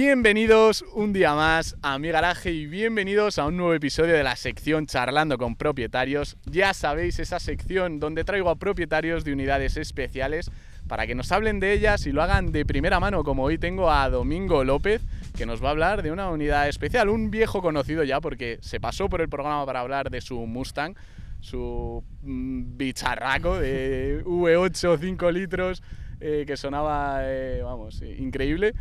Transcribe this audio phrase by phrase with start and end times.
[0.00, 4.36] Bienvenidos un día más a mi garaje y bienvenidos a un nuevo episodio de la
[4.36, 6.36] sección Charlando con propietarios.
[6.44, 10.52] Ya sabéis, esa sección donde traigo a propietarios de unidades especiales
[10.86, 13.90] para que nos hablen de ellas y lo hagan de primera mano, como hoy tengo
[13.90, 15.02] a Domingo López,
[15.36, 18.78] que nos va a hablar de una unidad especial, un viejo conocido ya porque se
[18.78, 20.94] pasó por el programa para hablar de su Mustang,
[21.40, 25.82] su mm, bicharraco de V8 5 litros
[26.20, 28.74] eh, que sonaba, eh, vamos, increíble.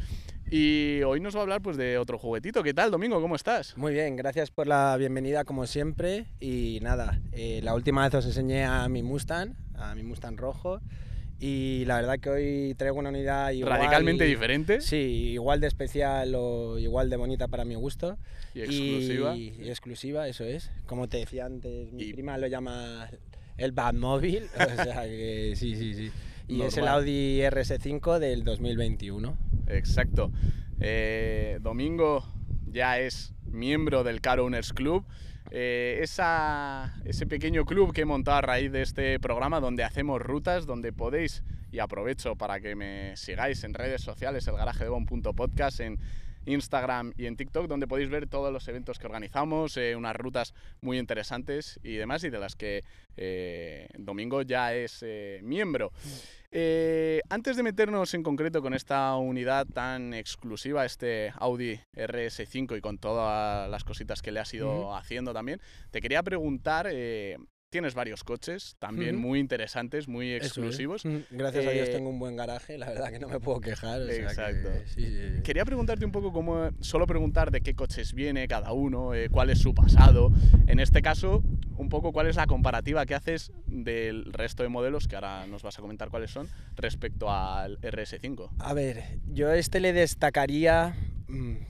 [0.50, 2.64] Y hoy nos va a hablar pues de otro juguetito.
[2.64, 3.20] ¿Qué tal, Domingo?
[3.22, 3.78] ¿Cómo estás?
[3.78, 6.28] Muy bien, gracias por la bienvenida como siempre.
[6.40, 10.80] Y nada, eh, la última vez os enseñé a mi Mustang, a mi Mustang rojo.
[11.38, 14.80] Y la verdad que hoy traigo una unidad igual, Radicalmente diferente.
[14.80, 18.18] Sí, igual de especial o igual de bonita para mi gusto.
[18.56, 19.36] Y exclusiva.
[19.36, 20.72] Y, y exclusiva, eso es.
[20.86, 23.10] Como te decía antes, mi prima lo llama
[23.58, 24.48] el Batmóvil.
[24.56, 26.12] o sea que sí, sí, sí.
[26.48, 29.38] Y es el Audi RS5 del 2021.
[29.68, 30.32] Exacto.
[30.80, 32.24] Eh, Domingo
[32.68, 35.06] ya es miembro del Car Owners Club.
[35.50, 40.22] Eh, esa, ese pequeño club que he montado a raíz de este programa donde hacemos
[40.22, 44.90] rutas, donde podéis, y aprovecho para que me sigáis en redes sociales, el garaje de
[44.90, 46.00] bon.podcast, en
[46.46, 50.54] Instagram y en TikTok, donde podéis ver todos los eventos que organizamos, eh, unas rutas
[50.82, 52.84] muy interesantes y demás, y de las que
[53.98, 55.04] Domingo ya es
[56.52, 62.82] eh, antes de meternos en concreto con esta unidad tan exclusiva, este Audi RS5 y
[62.82, 66.88] con todas las cositas que le has ido haciendo también, te quería preguntar
[67.70, 71.04] Tienes varios coches también muy interesantes, muy exclusivos.
[71.30, 74.10] Gracias a Dios eh, tengo un buen garaje, la verdad que no me puedo quejar.
[74.10, 74.70] exacto.
[75.44, 79.50] Quería preguntarte un poco cómo, solo preguntar de qué coches viene cada uno, eh, cuál
[79.50, 80.32] es su pasado.
[80.68, 81.44] En este caso,
[81.76, 85.62] un poco cuál es la comparativa que haces del resto de modelos, que ahora nos
[85.62, 86.48] vas a comentar cuáles son,
[86.78, 88.50] respecto al RS5.
[88.60, 91.07] A ver, yo este le destacaría Mm,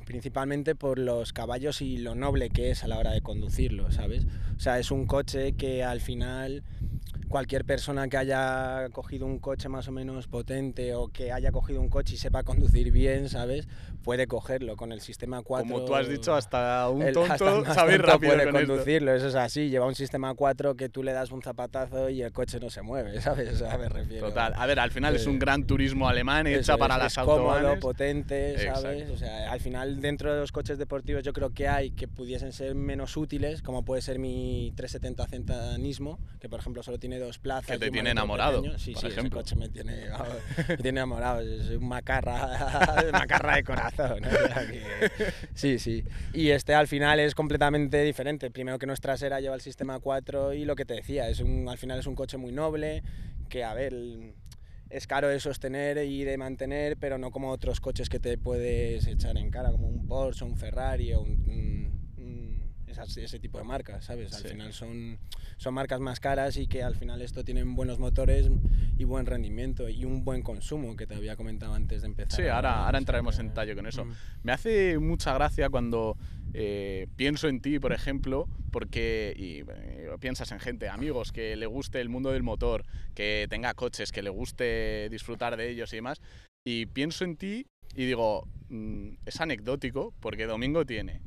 [0.06, 4.26] principalmente por los caballos y lo noble que es a la hora de conducirlo, ¿sabes?
[4.56, 6.64] O sea, es un coche que al final
[7.28, 11.82] cualquier persona que haya cogido un coche más o menos potente o que haya cogido
[11.82, 13.68] un coche y sepa conducir bien, ¿sabes?
[14.04, 15.72] Puede cogerlo con el sistema 4.
[15.72, 19.70] Como tú has dicho, hasta un tonto sabe rápido puede conducirlo, eso es así.
[19.70, 22.82] Lleva un sistema 4 que tú le das un zapatazo y el coche no se
[22.82, 23.54] mueve, ¿sabes?
[23.54, 24.28] O sea, me refiero.
[24.30, 24.54] Total.
[24.56, 28.58] A ver, al final es un gran turismo alemán hecha para las es cómodo, potente,
[28.60, 29.10] ¿sabes?
[29.10, 32.54] O sea, al final dentro de los coches deportivos yo creo que hay que pudiesen
[32.54, 37.40] ser menos útiles, como puede ser mi 370 Centanismo, que por ejemplo solo tiene dos
[37.40, 37.72] plazas.
[37.72, 38.64] Que te tiene enamorado.
[38.78, 39.40] Sí, sí, ejemplo.
[39.40, 40.08] coche me tiene,
[40.68, 41.42] me tiene enamorado.
[41.42, 44.22] Es un macarra, macarra de corazón.
[45.54, 46.04] sí, sí.
[46.34, 48.52] Y este al final es completamente diferente.
[48.52, 51.40] Primero que no es trasera, lleva el sistema 4 y lo que te decía, es
[51.40, 53.04] un, al final es un coche muy noble
[53.50, 53.96] que, a ver,
[54.90, 59.08] es caro de sostener y de mantener, pero no como otros coches que te puedes
[59.08, 62.07] echar en cara, como un Porsche, un Ferrari o un
[62.88, 64.34] ese tipo de marcas, ¿sabes?
[64.34, 65.20] Al final son,
[65.58, 68.50] son marcas más caras y que al final esto tienen buenos motores
[68.98, 72.32] y buen rendimiento y un buen consumo que te había comentado antes de empezar.
[72.32, 74.06] Sí, ahora, ahora entraremos en tallo con eso.
[74.06, 74.14] Mm.
[74.44, 76.18] Me hace mucha gracia cuando
[76.54, 81.66] eh, pienso en ti, por ejemplo, porque y, eh, piensas en gente, amigos, que le
[81.66, 85.98] guste el mundo del motor, que tenga coches, que le guste disfrutar de ellos y
[85.98, 86.22] demás.
[86.66, 91.22] Y pienso en ti y digo, mm, es anecdótico porque Domingo tiene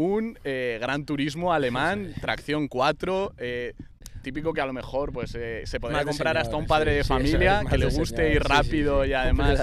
[0.00, 3.74] un eh, Gran Turismo alemán, tracción 4, eh,
[4.22, 7.62] típico que a lo mejor pues eh, se podría comprar hasta un padre de familia
[7.68, 9.60] que le guste ir rápido y además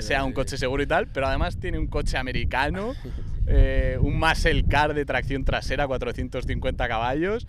[0.00, 2.94] sea un coche seguro y tal, pero además tiene un coche americano,
[4.00, 7.46] un muscle car de tracción trasera, 450 caballos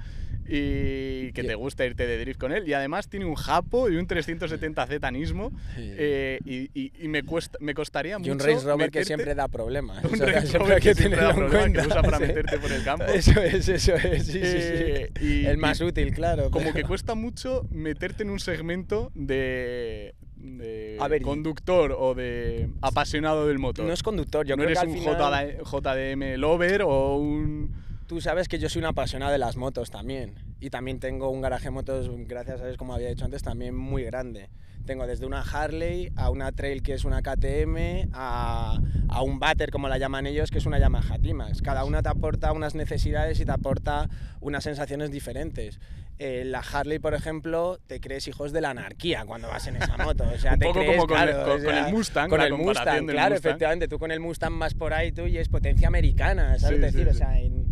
[0.50, 2.68] y que te gusta irte de drift con él.
[2.68, 5.52] Y además tiene un Japo y un 370Z Nismo.
[5.78, 8.30] Eh, y, y, me, cuesta, me costaría mucho.
[8.30, 10.04] Y un Range Rover que siempre da problemas.
[10.10, 13.06] Un Range Rover que, siempre da problemas, que usa para meterte por el campo.
[13.06, 14.26] Eso es, eso es.
[14.26, 14.48] Sí, sí, sí.
[14.48, 15.12] Eh,
[15.46, 16.50] el más útil, claro.
[16.52, 23.60] Como que cuesta mucho meterte en un segmento de, de conductor o de apasionado del
[23.60, 23.86] motor.
[23.86, 28.48] No es conductor, yo no creo eres que un JDM lover o un Tú sabes
[28.48, 30.34] que yo soy un apasionado de las motos también.
[30.60, 33.76] Y también tengo un garaje de motos, gracias a Dios, como había dicho antes, también
[33.76, 34.50] muy grande.
[34.88, 38.80] Tengo desde una Harley a una Trail que es una KTM, a,
[39.10, 41.62] a un Batter, como la llaman ellos, que es una Yamaha T-Max.
[41.62, 44.10] Cada una te aporta unas necesidades y te aporta
[44.42, 45.80] unas sensaciones diferentes.
[46.18, 49.98] Eh, la Harley, por ejemplo, te crees hijos de la anarquía cuando vas en esa
[49.98, 50.24] moto.
[50.34, 52.30] O sea, un te poco crees, como con, claro, el, con, con, el, Mustang.
[52.32, 53.88] Con el Mustang, claro, efectivamente.
[53.88, 56.78] Tú con el Mustang vas por ahí tú y es potencia americana, ¿sabes?
[56.78, 57.70] Sí, decir, sí, o sea, en,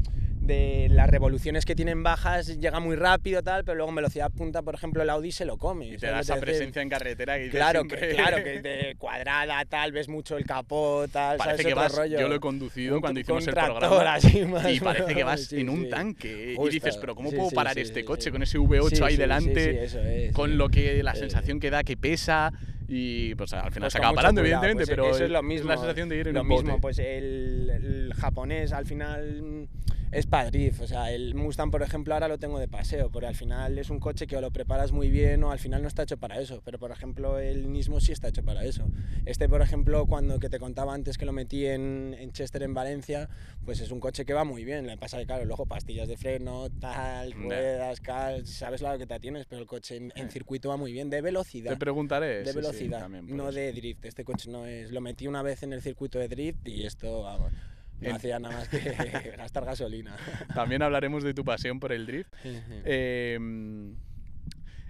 [0.47, 4.61] de las revoluciones que tienen bajas llega muy rápido tal, pero luego en velocidad punta,
[4.63, 5.87] por ejemplo, el Audi se lo come.
[5.87, 9.63] Y te da esa presencia en carretera que Claro, siempre- que, claro, que de cuadrada,
[9.65, 11.67] tal, ves mucho el capó, tal, Parece ¿sabes?
[11.67, 12.19] que vas, rollo.
[12.19, 15.41] yo lo he conducido Un- cuando hicimos el programa así más, y parece que vas
[15.41, 15.89] sí, en un sí.
[15.89, 19.17] tanque y dices, pero ¿cómo Sí, puedo parar este coche con ese V8 Sí, ahí
[19.17, 19.71] delante?
[19.73, 22.51] sí, eso es, con lo que la sensación que da que pesa
[22.87, 25.43] y pues al final Pues se acaba parando cuidado, evidentemente, pues pero eso es lo
[25.43, 25.67] mismo.
[25.69, 26.81] la sensación de ir en lo un mismo, bote.
[26.81, 29.67] pues el, el japonés al final
[30.11, 33.27] es para drift, o sea, el Mustang por ejemplo ahora lo tengo de paseo, porque
[33.27, 35.87] al final es un coche que o lo preparas muy bien o al final no
[35.87, 38.87] está hecho para eso, pero por ejemplo el Nismo sí está hecho para eso.
[39.25, 42.73] Este por ejemplo cuando que te contaba antes que lo metí en, en Chester en
[42.73, 43.29] Valencia,
[43.65, 46.17] pues es un coche que va muy bien, le pasa que claro, luego pastillas de
[46.17, 50.69] freno, tal, ruedas, cal, sabes lo que te tienes, pero el coche en, en circuito
[50.69, 52.39] va muy bien, de velocidad Te preguntaré.
[52.39, 53.57] de sí, sí, velocidad, también no eso.
[53.57, 54.05] de drift.
[54.05, 54.91] Este coche no es.
[54.91, 57.51] Lo metí una vez en el circuito de drift y esto, vamos,
[57.99, 58.79] no En- hacía nada más que
[59.37, 60.15] gastar gasolina.
[60.55, 62.33] También hablaremos de tu pasión por el drift.
[62.43, 63.37] Eh,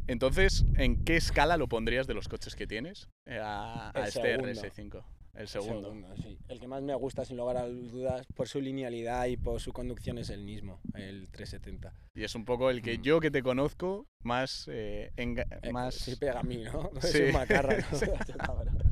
[0.08, 4.08] entonces, ¿en qué escala lo pondrías de los coches que tienes eh, a, a El
[4.08, 4.62] este segundo.
[4.62, 5.04] RS5?
[5.36, 5.94] El segundo.
[6.24, 6.40] sí.
[6.48, 9.72] El que más me gusta, sin lugar a dudas, por su linealidad y por su
[9.72, 11.94] conducción es el mismo, el 370.
[12.16, 13.02] Y es un poco el que Mm.
[13.04, 14.68] yo que te conozco más...
[14.72, 16.90] eh, Eh, más Sí, pega a mí, ¿no?
[17.02, 17.18] Sí.
[17.20, 17.98] Es un macarra, ¿no?
[18.00, 18.06] Sí.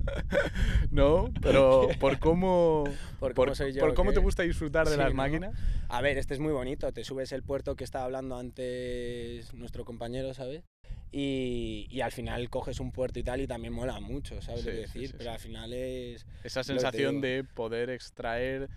[0.91, 2.83] No, pero por cómo...
[3.19, 5.15] Por por, cómo soy yo, por cómo te gusta disfrutar de Sí, las ¿no?
[5.15, 5.53] máquinas.
[5.89, 6.91] A ver, este es muy bonito.
[6.91, 10.63] Te subes el puerto que estaba hablando antes nuestro compañero, ¿sabes?
[11.11, 14.67] Y, y al final coges un puerto y tal y también mola mucho, ¿sabes Sí,
[14.67, 15.07] lo que decir?
[15.09, 16.25] sí, Pero al final es...
[16.43, 18.69] Esa sensación de poder extraer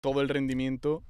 [0.00, 1.02] todo el rendimiento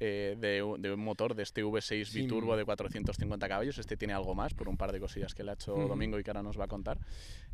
[0.00, 2.22] eh, de, un- de un motor de este V6 Sí.
[2.22, 3.78] biturbo de 450 caballos.
[3.78, 5.74] Este tiene algo más por un par de cosillas que le ha hecho.
[5.74, 6.98] Domingo y que ahora nos va a contar.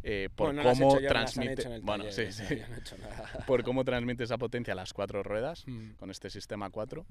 [0.04, 1.80] eh, por Bueno, no cómo hecho yo, transmite.
[1.80, 2.44] bueno, sí, sí.
[2.50, 3.24] yo no he hecho nada.
[3.48, 5.94] Por cómo transmite esa potencia a las cuatro ruedas Mm.
[5.96, 7.04] con este sistema 4.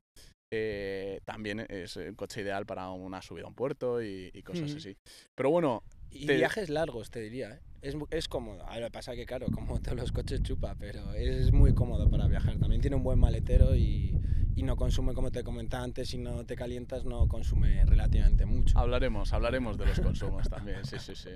[0.52, 4.74] Eh, también es el coche ideal para una subida a un puerto y, y cosas
[4.74, 4.96] así.
[5.36, 7.56] Pero bueno, Y Te- viajes largos, te diría.
[7.56, 7.60] ¿eh?
[7.82, 8.66] Es, es cómodo.
[8.66, 11.74] A ver, lo que pasa que, claro, como todos los coches chupa, pero es muy
[11.76, 12.58] cómodo para viajar.
[12.58, 14.16] También tiene un buen maletero y,
[14.58, 18.78] y no consume, como te comentaba antes, si no te calientas, no consume relativamente mucho.
[18.78, 21.30] Hablaremos, hablaremos de los consumos también, sí, sí, sí.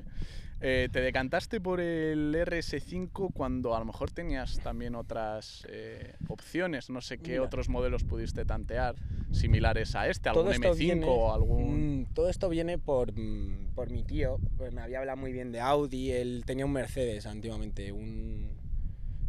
[0.59, 6.89] Eh, ¿Te decantaste por el RS5 cuando a lo mejor tenías también otras eh, opciones?
[6.89, 7.43] No sé qué Mira.
[7.43, 8.95] otros modelos pudiste tantear
[9.31, 12.01] similares a este, algún Todo esto M5 viene- o algún...
[12.01, 15.51] Mm, todo esto viene por, mm, por mi tío, pues me había hablado muy bien
[15.51, 18.60] de Audi, él tenía un Mercedes antiguamente, un...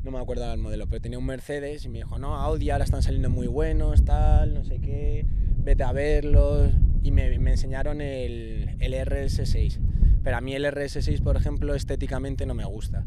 [0.04, 2.70] No me acuerdo ahora el modelo, pero tenía un Mercedes y me dijo, no, Audi
[2.70, 5.24] ahora están saliendo muy buenos, tal, no sé qué,
[5.58, 6.72] vete a verlos.
[7.04, 9.78] Y me, me enseñaron el, el RS6.
[10.22, 13.06] Pero a mí el RS6, por ejemplo, estéticamente no me gusta.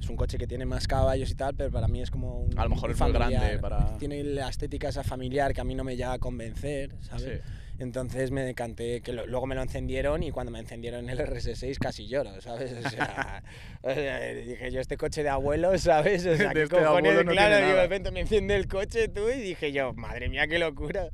[0.00, 2.64] Es un coche que tiene más caballos y tal, pero para mí es como A
[2.64, 5.84] lo mejor es muy grande para- Tiene la estética esa familiar que a mí no
[5.84, 7.40] me llega a convencer, ¿sabes?
[7.42, 7.50] Sí.
[7.80, 11.76] Entonces me decanté, que lo- luego me lo encendieron y cuando me encendieron el RS6
[11.80, 12.72] casi lloro, ¿sabes?
[12.72, 13.42] O sea,
[13.82, 16.24] o sea, dije yo, este coche de abuelo, ¿sabes?
[16.26, 17.24] O sea, De ¿qué este de cojones?
[17.24, 20.46] no claro, digo, de repente me enciende el coche tú y dije yo, madre mía,
[20.46, 21.08] qué locura.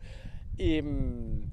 [0.59, 1.51] Y, mm,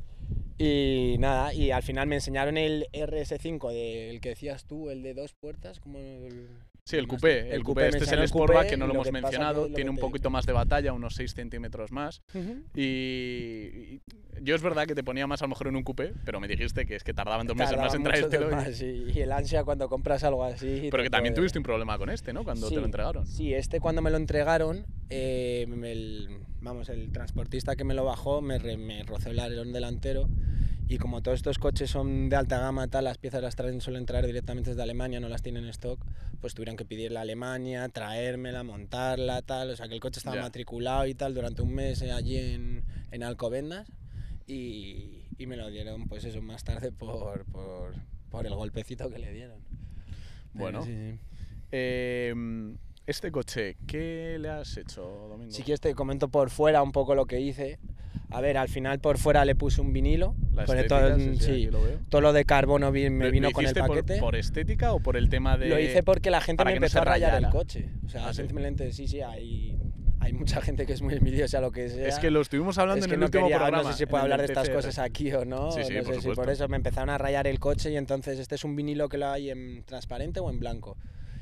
[0.57, 5.13] y nada, y al final me enseñaron el RS5, del que decías tú, el de
[5.13, 6.49] dos puertas, como el...
[6.87, 7.53] Sí, el coupé.
[7.53, 7.89] El, coupé.
[7.89, 9.67] Este es el Sportback, que no lo lo hemos mencionado.
[9.67, 12.21] lo Tiene un poquito más de batalla, unos 6 centímetros más.
[12.73, 14.01] Y, y
[14.41, 16.47] yo es verdad que te ponía más a lo mejor en un coupé, pero me
[16.47, 18.49] dijiste que es que tardaban dos meses más en traértelo.
[18.49, 20.87] y- más, y, y el ansia cuando compras algo así...
[20.89, 22.43] Pero que también puede- tuviste un problema con este, ¿no?
[22.43, 23.25] Cuando te lo entregaron.
[23.27, 28.41] Sí, este cuando me lo entregaron, eh, el, vamos, el transportista que me lo bajó
[28.41, 30.29] me, re- me rozó el alerón delantero
[30.89, 34.05] y como todos estos coches son de alta gama, tal, las piezas las traen, suelen
[34.05, 35.99] traer directamente desde Alemania, no las tienen en stock,
[36.39, 40.37] pues tuvieron que pedirla a Alemania, traérmela, montarla, tal, o sea que el coche estaba
[40.37, 40.41] Ya.
[40.43, 43.87] matriculado y tal durante un mes eh, allí en, en Alcobendas
[44.47, 47.93] y, y me lo dieron pues eso más tarde por, por,
[48.29, 49.59] por el golpecito que le dieron.
[50.53, 50.83] Bueno.
[50.83, 51.19] Sí, sí.
[51.71, 52.33] Eh,
[53.05, 55.51] este coche, ¿qué le has hecho, Domingo?
[55.51, 57.79] Si quieres te comento por fuera un poco lo que hice.
[58.29, 60.35] A ver, al final por fuera le puse un vinilo.
[60.53, 61.99] La con estética, todo, sí, lo veo.
[62.09, 64.17] todo lo de carbono me ¿Lo- vino lo con el por- paquete.
[64.19, 65.69] Por, estética o por el tema de...?
[65.69, 67.89] Lo hice porque la gente me no empezó a rayar el coche.
[68.05, 68.41] O sea, Ah, ¿sí?
[68.41, 69.77] simplemente sí, sí, hay,
[70.19, 72.05] hay mucha gente que es muy envidiosa lo que sea.
[72.07, 73.83] Es que lo estuvimos hablando Es en que el no último quería- programa.
[73.83, 75.71] No sé si puedo hablar de estas cosas aquí o no.
[75.71, 77.95] Sí, sí, no por sé si por eso me empezaron a rayar el coche y
[77.95, 80.97] entonces este es un vinilo que lo hay en transparente o en blanco.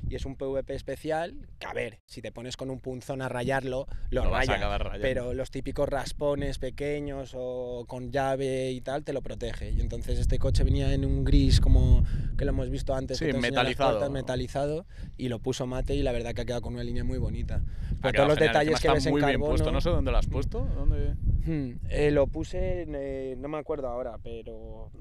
[0.10, 3.30] Y es un PVP especial que, a ver, si te pones con un punzón a
[3.30, 4.58] rayarlo, lo, Lo vas a raya.
[4.58, 5.02] acabar rayando.
[5.04, 9.72] Pero los típicos raspones pequeños o con llave y tal te lo protege.
[9.72, 12.04] Y entonces este coche venía en un gris como
[12.38, 13.18] que lo hemos visto antes.
[13.18, 13.92] Sí, que metalizado.
[13.92, 14.86] puertas, metalizado
[15.18, 17.64] y lo puso mate y la verdad que ha quedado con una línea muy bonita.
[18.02, 19.50] Pero todos los genial, detalles que ves en muy bien carbono...
[19.52, 19.72] puesto.
[19.72, 20.66] No sé dónde lo has puesto.
[20.76, 21.16] ¿Dónde?
[21.46, 24.92] Hmm, eh, lo puse, en, eh, no me acuerdo ahora, pero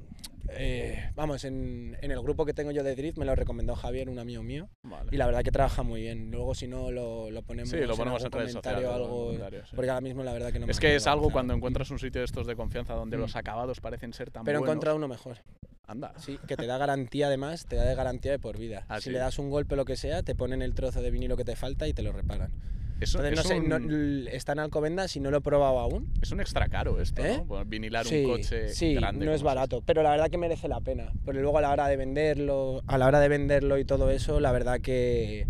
[0.49, 4.09] eh, vamos, en, en el grupo que tengo yo de Drift me lo recomendó Javier,
[4.09, 5.09] un amigo mío, Vale.
[5.13, 6.31] y la verdad que trabaja muy bien.
[6.31, 9.07] Luego si no lo, lo ponemos, Sí, lo ponemos en algún redes comentario sociales.
[9.51, 9.73] algo, sí.
[9.77, 11.99] porque ahora mismo la verdad que no me Es que es algo cuando encuentras un
[11.99, 13.21] sitio de estos de confianza donde Mm.
[13.21, 15.39] los acabados parecen ser tan Pero encontrado uno mejor,
[15.87, 16.13] Anda.
[16.19, 18.85] sí, que te da garantía además, te da de garantía de por vida.
[18.89, 19.11] Ah, si ¿sí?
[19.11, 21.45] le das un golpe o lo que sea, te ponen el trozo de vinilo que
[21.45, 22.53] te falta y te lo reparan.
[23.01, 25.41] Eso, Entonces, es, no sé, no- un, l- está en Alcobendas y no lo he
[25.41, 26.09] probado aún.
[26.23, 27.43] es un extra caro esto, ¿Eh?
[27.49, 27.65] ¿no?
[27.65, 29.25] Vinilar sí, un coche sí, grande.
[29.27, 29.45] no es ese.
[29.45, 31.13] barato, pero la verdad que merece la pena.
[31.25, 34.39] Pero luego a la hora de venderlo, a la hora de venderlo y todo eso,
[34.41, 35.47] la verdad que,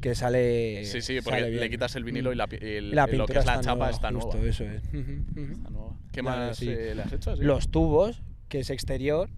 [0.00, 3.16] que sale Sí, sí, porque le quitas el vinilo y la, el- La lo que
[3.18, 4.50] pintura es la está chapa nueva, está justo, nueva.
[4.50, 4.82] eso es.
[5.52, 5.96] Está nueva.
[6.12, 6.68] ¿Qué más sí.
[6.70, 7.32] eh, le has hecho?
[7.32, 7.42] así?
[7.42, 9.28] Los tubos, que es exterior,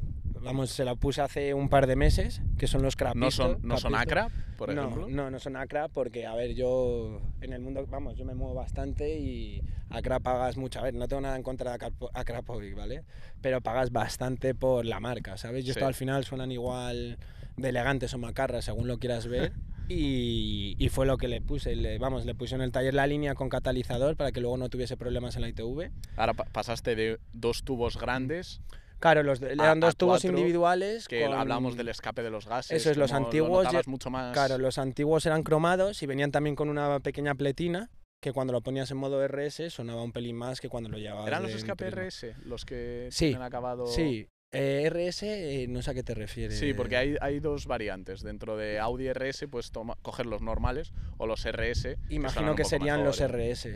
[0.48, 3.38] vamos, se la puse hace un par de meses, que son los crapistos.
[3.38, 3.94] no son, no son.
[3.94, 5.06] Acra, por no, ejemplo.
[5.08, 8.54] No, no son Acra porque, a ver, yo en el mundo, vamos, yo me muevo
[8.54, 10.80] bastante y Acra pagas mucho.
[10.80, 13.04] A ver, no tengo nada en contra de Acra- Acrapovic, ¿vale?
[13.42, 15.64] Pero pagas bastante por la marca, ¿sabes?
[15.66, 15.86] Y esto Sí.
[15.86, 17.18] al final suenan igual
[17.56, 19.52] de elegantes o macarras, según lo quieras ver.
[19.90, 23.06] Y, y fue lo que le puse, le, vamos, le puse en el taller la
[23.06, 25.90] línea con catalizador para que luego no tuviese problemas en la ITV.
[26.16, 28.60] Ahora pa- pasaste de dos tubos grandes,
[29.00, 31.06] Claro, los, A- eran dos tubos individuales.
[31.08, 32.80] que con- hablamos del escape de los gases.
[32.80, 34.32] Eso es, los lo antiguos lle- mucho más...
[34.32, 37.90] Claro, los antiguos eran cromados y venían también con una pequeña pletina
[38.20, 41.28] que cuando lo ponías en modo RS sonaba un pelín más que cuando lo llevabas.
[41.28, 41.90] ¿Eran los escape.
[41.90, 43.86] RS los que Sí, acabado...?
[43.86, 46.58] Sí, eh, RS eh, no sé a qué te refieres.
[46.58, 48.22] Sí, porque hay, hay dos variantes.
[48.22, 51.98] Dentro de Audi RS, pues toma, coger los normales o los RS.
[52.08, 53.36] Imagino que serían los mejor.
[53.36, 53.62] RS.
[53.62, 53.70] Sí,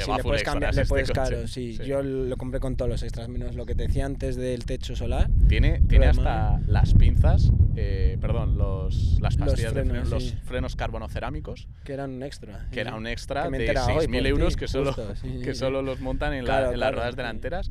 [0.00, 1.84] si le puedes cambiar, le este puedes, coche, claro, sí, sí.
[1.84, 4.96] Yo lo compré con todos los extras, menos lo que te decía antes del techo
[4.96, 5.28] solar.
[5.48, 10.34] Tiene, tiene hasta las pinzas, eh, perdón, los, las Los pastillas de frenos, freno, los
[10.44, 12.68] frenos carbonocerámicos, Que eran un extra.
[12.72, 15.82] que era un extra de enterado hoy 6.000 por euros que solo, justo, que solo
[15.82, 17.70] los montan en, la- Claro, en las ruedas delanteras.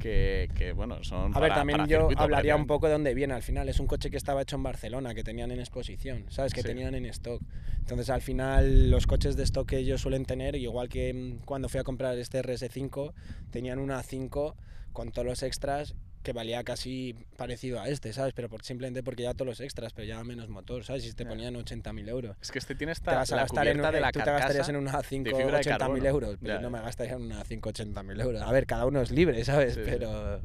[0.00, 2.94] Que, que, bueno, son A para, ver, también para yo circuito hablaría un poco de
[2.94, 3.68] dónde viene al final.
[3.68, 6.52] Es un coche que estaba hecho en Barcelona, que tenían en exposición, ¿sabes?
[6.54, 6.68] Que Sí.
[6.68, 7.42] tenían en stock.
[7.78, 11.68] Entonces, al final, los coches de stock que ellos suelen tener, igual que mm, cuando
[11.68, 13.12] fui a comprar este RS5,
[13.50, 14.56] tenían una 5
[14.92, 18.34] con todos los extras que valía casi parecido a este, ¿sabes?
[18.34, 21.02] Pero por, simplemente porque ya todos los extras, pero ya menos motor, ¿sabes?
[21.04, 22.36] Si te ponían 80.000 euros.
[22.42, 24.18] Es que este tiene Te esta, vas a la gastar en, un- de la tú
[24.20, 26.04] te gastarías en una 5 fibra de 80.000 carbono.
[26.06, 28.42] euros, pero Ya, yo no me gastaría en una 5 80.000 euros.
[28.42, 29.74] A ver, cada uno es libre, ¿sabes?
[29.74, 29.90] Sí, sí.
[29.90, 30.40] pero,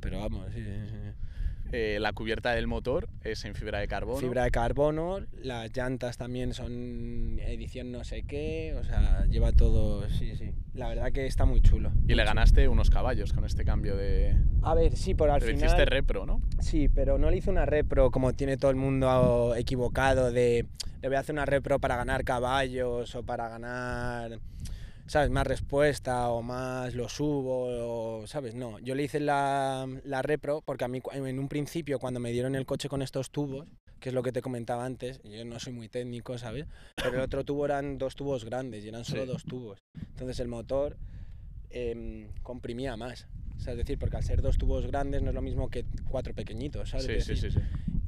[0.00, 0.96] pero vamos, sí, sí, sí.
[1.72, 4.18] Eh, la cubierta del motor es en fibra de carbono.
[4.18, 10.08] Fibra de carbono, las llantas también son edición no sé qué, o sea, lleva todo,
[10.08, 10.50] sí, sí.
[10.74, 11.92] La verdad que está muy chulo.
[12.08, 14.36] Y le ganaste unos caballos con este cambio de...
[14.62, 15.64] A ver, sí, por al Le final...
[15.64, 16.42] hiciste repro, ¿no?
[16.60, 20.66] Sí, pero no le hice una repro como tiene todo el mundo equivocado de
[21.02, 24.38] le voy a hacer una repro para ganar caballos o para ganar,
[25.10, 25.28] ¿sabes?
[25.28, 28.54] Más respuesta o más lo subo, o, ¿sabes?
[28.54, 32.30] No, yo le hice la, la repro porque a mí en un principio cuando me
[32.30, 33.66] dieron el coche con estos tubos,
[33.98, 36.66] que es lo que te comentaba antes, yo no soy muy técnico, ¿sabes?
[36.94, 39.28] Pero el otro tubo eran dos tubos grandes y eran solo Sí.
[39.32, 39.80] dos tubos.
[40.12, 40.96] Entonces el motor
[41.70, 43.26] em, comprimía más.
[43.56, 45.84] O sea, es decir, porque al ser dos tubos grandes no es lo mismo que
[46.08, 47.06] cuatro pequeñitos, ¿sabes?
[47.06, 47.58] Sí, sí, sí, sí.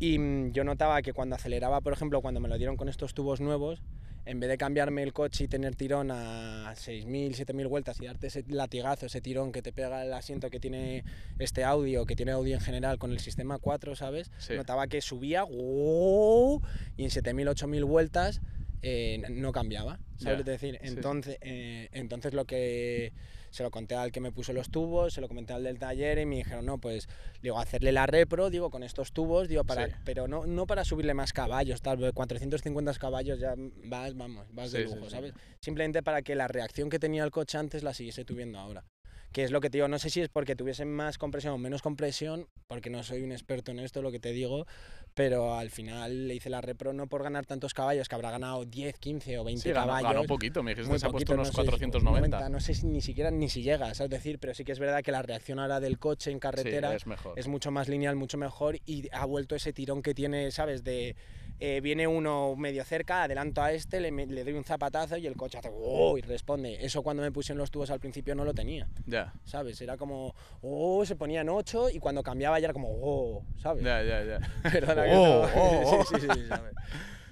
[0.03, 3.15] Y mm, yo notaba que cuando aceleraba, por ejemplo, cuando me lo dieron con estos
[3.15, 3.81] tubos nuevos,
[4.25, 8.27] en vez de cambiarme el coche y tener tirón a 6.000, 7.000 vueltas y darte
[8.27, 11.05] ese latigazo, ese tirón que te pega el asiento que tiene
[11.39, 14.33] este audio, que tiene audio en general con el sistema 4, ¿sabes?
[14.39, 14.55] Sí.
[14.55, 16.61] Notaba que subía ¡guau!
[16.97, 18.41] y en 7.000, 8.000 vueltas
[18.83, 20.41] eh, no cambiaba, ¿sabes?
[20.41, 20.89] Es decir, sí.
[20.89, 23.13] entonces, eh, entonces lo que
[23.53, 26.19] se lo conté al que me puso los tubos, se lo comenté al del taller
[26.19, 27.07] y me dijeron, no, pues,
[27.43, 29.93] digo, hacerle la repro, digo, con estos tubos, digo, para, Sí.
[30.05, 33.55] pero no, no para subirle más caballos, tal, porque 450 caballos ya
[33.85, 35.11] vas, vamos, vas de Sí, lujo, sí.
[35.11, 35.35] ¿sabes?
[35.61, 38.85] Simplemente para que la reacción que tenía el coche antes la siguiese tuviendo ahora.
[39.33, 41.59] Que es lo que te digo, no sé si es porque tuviese más compresión o
[41.59, 44.67] menos compresión, porque no soy un experto en esto, lo que te digo,
[45.15, 48.65] pero al final le hice la repro no por ganar tantos caballos, que habrá ganado
[48.67, 50.13] 10, 15 o 20 Sí, ganó, caballos.
[50.13, 52.49] ganó poquito, me dijiste se ha puesto unos no sé, 490.
[52.51, 54.11] no sé si ni siquiera ni si llega, ¿sabes?
[54.11, 56.97] decir, pero sí que es verdad que la reacción ahora del coche en carretera Sí,
[56.97, 57.39] es mejor.
[57.39, 60.85] es mucho más lineal, mucho mejor y ha vuelto ese tirón que tiene, ¿sabes?
[60.85, 61.17] De
[61.61, 65.37] eh, viene uno medio cerca, adelanto a este, le, le doy un zapatazo y el
[65.37, 66.19] coche hace ¡oh!
[66.19, 66.85] y responde.
[66.85, 69.81] Eso cuando me pusieron los tubos al principio no lo tenía, Ya, ¿sabes?
[69.81, 71.05] Era como ¡oh!
[71.07, 73.45] se ponían 8 y cuando cambiaba ya era como ¡oh!
[73.59, 73.85] ¿sabes?
[73.85, 74.39] ya, ya, ya.
[74.73, 76.05] Perdona que Oh, no- oh, oh.
[76.05, 76.75] sí, sí, sí, ¿sabes?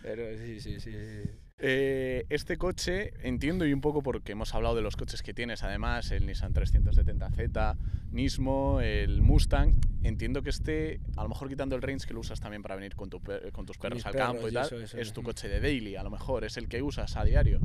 [0.02, 1.22] Pero sí, sí, sí.
[1.62, 5.62] Eh, este coche, entiendo y un poco porque hemos hablado de los coches que tienes,
[5.62, 7.76] además, el Nissan 370Z,
[8.12, 12.40] Nismo, el Mustang, entiendo que este, a lo mejor quitando el range que lo usas
[12.40, 13.20] también para venir con, tu
[13.52, 15.60] con tus perros mis al perros campo y tal, eso, eso, es tu coche de
[15.60, 17.60] daily, a lo mejor, es el que usas a diario.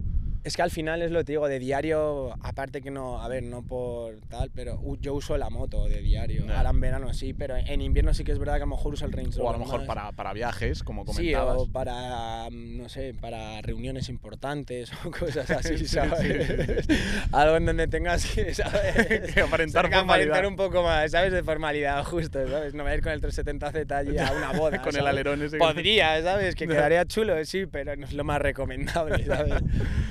[0.45, 3.27] Es que al final es lo que te digo, de diario, aparte que no, a
[3.27, 6.45] ver, no por tal, pero yo uso la moto de diario.
[6.55, 8.93] Ahora en verano sí, pero en invierno sí que es verdad que a lo mejor
[8.93, 11.55] uso el Range O a lo mejor para, para viajes, como Sí, comentabas.
[11.57, 16.85] o para, mm, no sé, para reuniones importantes o cosas así, Sí, ¿sabes?
[16.85, 16.93] sí.
[17.31, 19.33] Algo en donde tengas que, ¿sabes?
[19.33, 21.33] Que aparentar O sea, que aparentar un poco más, ¿sabes?
[21.33, 22.75] De formalidad, justo, ¿sabes?
[22.75, 24.79] No me ir con el 370Z allí a una boda.
[24.83, 26.53] Con el alerón ese Podría, ¿sabes?
[26.53, 29.55] Que quedaría chulo, sí, pero no es lo más recomendable, ¿sabes?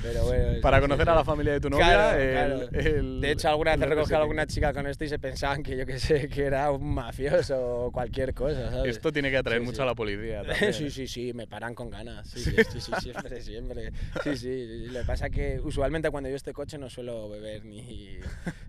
[0.03, 2.69] Pero bueno, Para conocer a la familia de tu novia, Claro, el- claro.
[2.71, 4.21] el- De hecho, alguna vez recogido a RS5.
[4.21, 7.57] alguna chica con esto y se pensaban que yo que sé, que era un mafioso
[7.85, 8.95] o cualquier cosa, ¿sabes?
[8.95, 9.81] Esto tiene que atraer Sí, mucho sí.
[9.81, 10.43] a la policía.
[10.47, 10.73] también.
[10.73, 12.27] sí, sí, sí, me paran con ganas.
[12.29, 13.91] Sí, sí, siempre, siempre.
[14.23, 14.85] Sí, sí.
[14.87, 18.17] Lo que pasa que usualmente cuando yo este coche no suelo beber ni,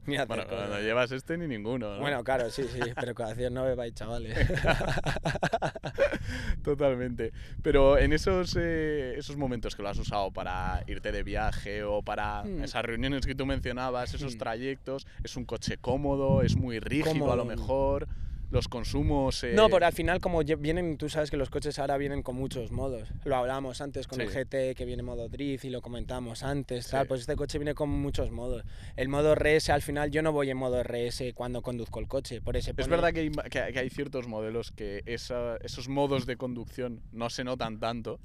[0.06, 1.94] ni hacer Bueno, cuando llevas este ni ninguno.
[1.94, 2.00] ¿no?
[2.00, 4.36] Bueno, claro, sí, sí, precaución no bebáis, chavales.
[6.66, 7.32] Totalmente.
[7.62, 12.02] Pero en esos, eh, esos momentos que lo has usado para irte de viaje o
[12.02, 12.64] para Hmm.
[12.64, 14.38] esas reuniones que tú mencionabas, esos Hmm.
[14.38, 18.08] trayectos, es un coche cómodo, es muy rígido a lo mejor,
[18.50, 19.42] los consumos...
[19.44, 22.36] eh, No, pero al final como vienen, tú sabes que los coches ahora vienen con
[22.36, 23.08] muchos modos.
[23.24, 24.28] Lo hablábamos antes con el.
[24.28, 27.02] GT que viene modo drift y lo comentamos antes, tal.
[27.04, 27.08] Sí.
[27.08, 28.64] Pues este coche viene con muchos modos.
[28.96, 32.40] El modo RS al final yo no voy en modo RS cuando conduzco el coche,
[32.40, 36.26] por ese Es verdad que hay, que, que hay ciertos modelos que esa- esos modos
[36.26, 38.20] de conducción no se notan tanto,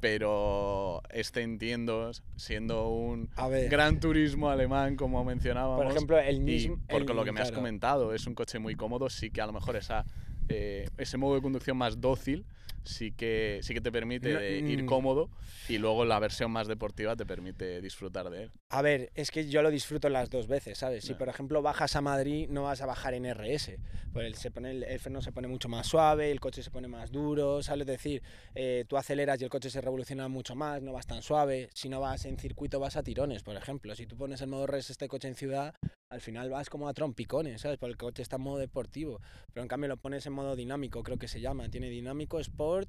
[0.00, 5.80] pero este entiendo, siendo un A ver, gran turismo alemán, como mencionábamos.
[5.82, 7.60] por ejemplo, el Y mismo por lo que me has claro.
[7.62, 10.04] comentado, es un coche muy cómodo, sí que a lo mejor esa,
[10.48, 12.44] eh, ese modo de conducción más dócil
[12.84, 14.86] sí que, sí que te permite No, de ir mm.
[14.86, 15.30] cómodo
[15.68, 18.52] y luego la versión más deportiva te permite disfrutar de él.
[18.70, 21.04] A ver, es que yo lo disfruto las dos veces, ¿sabes?
[21.04, 21.18] Si Ya.
[21.18, 23.78] por ejemplo bajas a Madrid, no vas a bajar en RS.
[24.12, 26.70] Pues el, se pone, el, el freno se pone mucho más suave, el coche se
[26.70, 27.82] pone más duro, ¿sabes?
[27.82, 28.22] Es decir,
[28.54, 31.70] eh, tú aceleras y el coche se revoluciona mucho más, no vas tan suave.
[31.74, 33.94] Si no vas en circuito, vas a tirones, por ejemplo.
[33.94, 35.74] Si tú pones el modo RS este coche en ciudad,
[36.12, 37.78] al final vas como a trompicones, ¿sabes?
[37.78, 39.20] Porque el coche está en modo deportivo.
[39.52, 41.68] Pero en cambio lo pones en modo dinámico, creo que se llama.
[41.70, 42.88] Tiene dinámico, sport,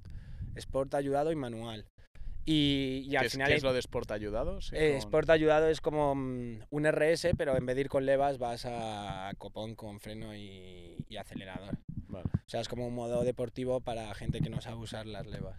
[0.56, 1.86] sport ayudado y manual.
[2.46, 4.60] Y, y ¿Qué al es, final qué hay- es lo de Sport ayudado?
[4.74, 8.06] Eh, con- Sport ayudado es como mm, un RS, pero en vez de ir con
[8.06, 11.78] levas vas a copón con freno y, y acelerador.
[12.10, 15.26] Vale, O sea, es como un modo deportivo para gente que no sabe usar las
[15.26, 15.58] levas,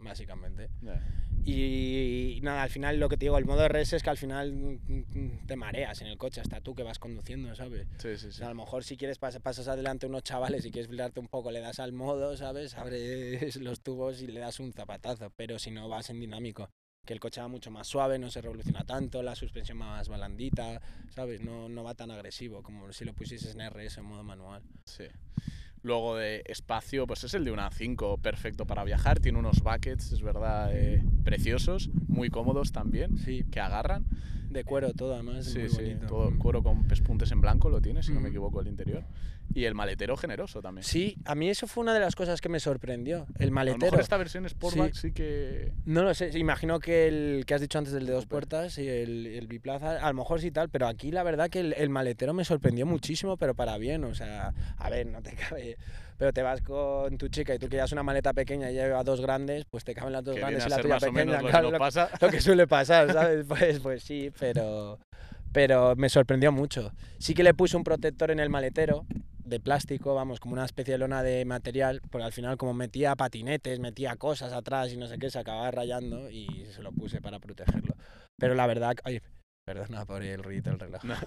[0.00, 0.68] básicamente.
[0.82, 1.00] ya.
[1.44, 4.52] Y, nada, al final lo que te digo, el modo RS es que al final
[4.52, 4.78] mm,
[5.14, 7.86] mm, te mareas en el coche, hasta tú que vas conduciendo, ¿sabes?
[7.98, 8.38] Sí, sí, O sí.
[8.38, 11.28] sea, a lo mejor si quieres pas- pasas adelante unos chavales y quieres filtrarte un
[11.28, 12.74] poco, le das al modo, ¿sabes?
[12.74, 16.68] Abres los tubos y le das un zapatazo, pero si no vas en dinámico.
[17.06, 20.82] Que el coche va mucho más suave, no se revoluciona tanto, la suspensión más balandita,
[21.14, 21.40] ¿sabes?
[21.40, 24.62] No, no va tan agresivo como si lo pusieses en RS en modo manual.
[24.84, 25.04] Sí.
[25.82, 29.20] Luego de espacio, pues es el de una 5, perfecto para viajar.
[29.20, 34.04] Tiene unos buckets, es verdad, eh, preciosos, muy cómodos también, Sí, que agarran.
[34.50, 36.06] De cuero todo además, Sí, muy sí, bonito.
[36.06, 36.38] todo Mm.
[36.38, 38.28] cuero con pespuntes en blanco lo tiene, si no me Ujú.
[38.28, 39.04] equivoco, el interior.
[39.54, 40.84] Y el maletero generoso también.
[40.84, 43.52] Sí, a mí eso fue una de las cosas que me sorprendió, el A lo
[43.52, 43.84] maletero.
[43.86, 45.72] mejor esta versión Sportback sí, que...
[45.86, 48.86] No lo sé, imagino que el que has dicho antes del de dos puertas y
[48.86, 51.88] el, el biplaza, a lo mejor sí tal, pero aquí la verdad que el, el
[51.88, 55.78] maletero me sorprendió muchísimo, pero para bien, o sea, a ver, no te cabe,
[56.18, 59.02] pero te vas con tu chica y tú que llevas una maleta pequeña y lleva
[59.04, 61.68] dos grandes, pues te caben las dos que grandes y la tuya pequeña, lo claro,
[61.68, 62.10] que lo, pasa.
[62.20, 63.46] lo que suele pasar, ¿sabes?
[63.48, 64.98] Pues, pues sí, pero,
[65.52, 66.92] pero me sorprendió mucho.
[67.18, 69.06] Sí que le puse un protector en el maletero,
[69.44, 73.16] de plástico, vamos, como una especie de lona de material, porque al final como metía
[73.16, 77.20] patinetes, metía cosas atrás y no sé qué, se acababa rayando y se lo puse
[77.20, 77.94] para protegerlo.
[78.36, 78.96] Pero la verdad,
[79.68, 81.02] perdona por el ruido del reloj.
[81.08, 81.14] No.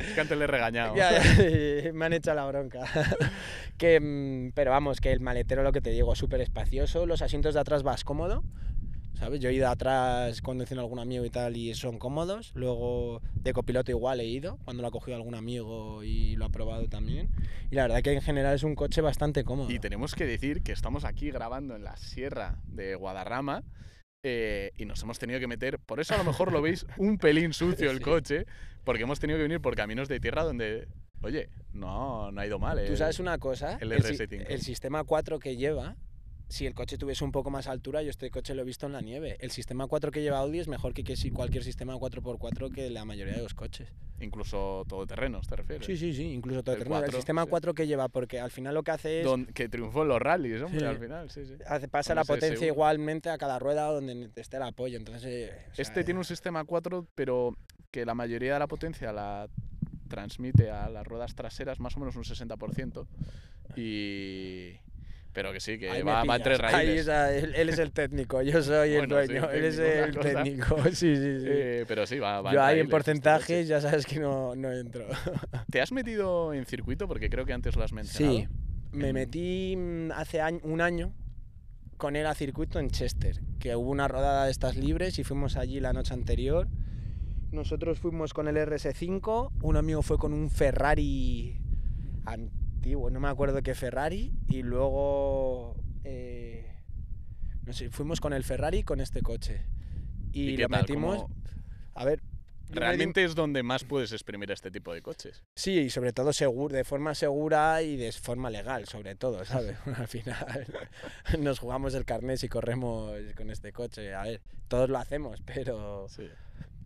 [0.00, 0.96] Es que antes le he regañado.
[0.96, 2.80] Ya, ya, me han hecho la bronca.
[3.78, 7.06] que, mm, pero vamos, que el maletero, lo que te digo, súper espacioso.
[7.06, 8.42] Los asientos de atrás vas cómodo.
[9.14, 9.40] ¿Sabes?
[9.40, 12.52] Yo he ido atrás conduciendo a algún amigo y tal y son cómodos.
[12.54, 16.48] Luego de copiloto igual he ido, cuando lo ha cogido algún amigo y lo ha
[16.48, 17.28] probado también.
[17.70, 19.70] Y la verdad que en general es un coche bastante cómodo.
[19.70, 23.62] Y tenemos que decir que estamos aquí grabando en la sierra de Guadarrama
[24.24, 27.18] eh, y nos hemos tenido que meter, por eso a lo mejor lo veis un
[27.18, 28.02] pelín sucio el Sí.
[28.02, 28.46] coche,
[28.82, 30.88] porque hemos tenido que venir por caminos de tierra donde,
[31.22, 32.78] oye, no, no ha ido mal.
[32.84, 34.46] Tú el- sabes una cosa, el el, si- RS5.
[34.48, 35.96] el sistema 4 que lleva
[36.48, 38.92] si el coche tuviese un poco más altura, yo este coche lo he visto en
[38.92, 39.36] la nieve.
[39.40, 42.90] El sistema 4 que lleva Audi es mejor que, que si cualquier sistema 4x4 que
[42.90, 43.88] la mayoría de los coches.
[44.20, 45.86] Incluso todoterrenos, ¿te refieres?
[45.86, 46.82] Sí, sí, sí, incluso todo El.
[46.82, 47.50] El, 4, sistema sí.
[47.50, 50.20] 4 que lleva, porque al final lo que hace es Don- que triunfó en los
[50.20, 50.86] rallies, hombre, Sí.
[50.86, 51.54] al final, sí, sí.
[51.66, 52.72] hace, pasa con la potencia S1.
[52.72, 54.96] igualmente a cada rueda donde esté el apoyo.
[54.98, 57.56] Entonces, eh, o sea, Este tiene un sistema 4, pero
[57.90, 59.48] que la mayoría de la potencia la
[60.08, 63.06] transmite a las ruedas traseras, más o menos un 60%.
[63.76, 64.78] Y...
[65.34, 67.06] Pero que sí, que ahí va, va entre raíles.
[67.08, 70.28] él, él es el técnico, yo soy el sí, dueño, él es el cosa.
[70.42, 70.76] técnico.
[70.92, 71.46] Sí, sí, sí.
[71.48, 75.04] Eh, pero sí, va, va yo ahí en porcentajes ya sabes que no, no entro.
[75.70, 77.06] ¿Te has metido en circuito?
[77.08, 78.38] Porque creo que antes lo has mencionado.
[78.38, 78.48] Sí,
[78.92, 81.12] me En- metí mm, hace año- un año
[81.96, 85.56] con él a circuito en Chester, que hubo una rodada de estas libres y fuimos
[85.56, 86.68] allí la noche anterior.
[87.50, 91.60] Nosotros fuimos con el RS5, un amigo fue con un Ferrari
[92.84, 96.70] antiguo, no me acuerdo qué Ferrari, y luego, eh,
[97.64, 99.62] no sé, fuimos con el Ferrari y con este coche.
[100.32, 100.80] Y, ¿Y qué lo tal?
[100.82, 101.34] metimos, ¿Cómo-
[101.94, 102.20] a ver...
[102.68, 105.42] me Realmente es donde más puedes exprimir este tipo de coches.
[105.54, 109.76] Sí, y sobre todo seguro, de forma segura y de forma legal, sobre todo, ¿sabes?
[109.98, 110.66] Al final
[111.38, 114.12] nos jugamos el carnet si corremos con este coche.
[114.14, 116.28] A ver, todos lo hacemos, pero, Sí.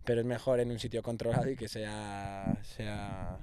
[0.05, 3.37] pero es mejor en un sitio controlado y que sea, sea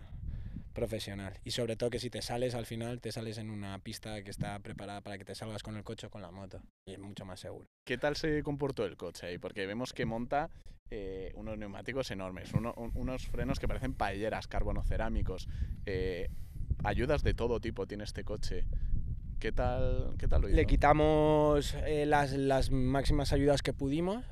[0.77, 1.33] profesional.
[1.43, 4.31] Y sobre todo que si te sales al final, te sales en una pista que
[4.31, 6.61] está preparada para que te salgas con el coche o con la moto.
[6.87, 7.67] Y es mucho más seguro.
[7.85, 9.39] ¿Qué tal se comportó el coche ahí?
[9.39, 10.51] Porque vemos que monta
[10.91, 15.49] eh, unos neumáticos enormes, uno- un- unos frenos que parecen paelleras, carbonocerámicos,
[15.87, 16.29] eh,
[16.85, 18.67] ayudas de todo tipo tiene este coche.
[19.41, 20.57] ¿Qué tal, qué tal lo hizo?
[20.57, 24.25] Le quitamos eh, las, las máximas ayudas que pudimos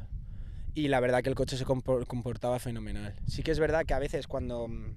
[0.75, 3.15] y la verdad que el coche se compor- comportaba fenomenal.
[3.27, 4.95] Sí que es verdad que a veces cuando, mm,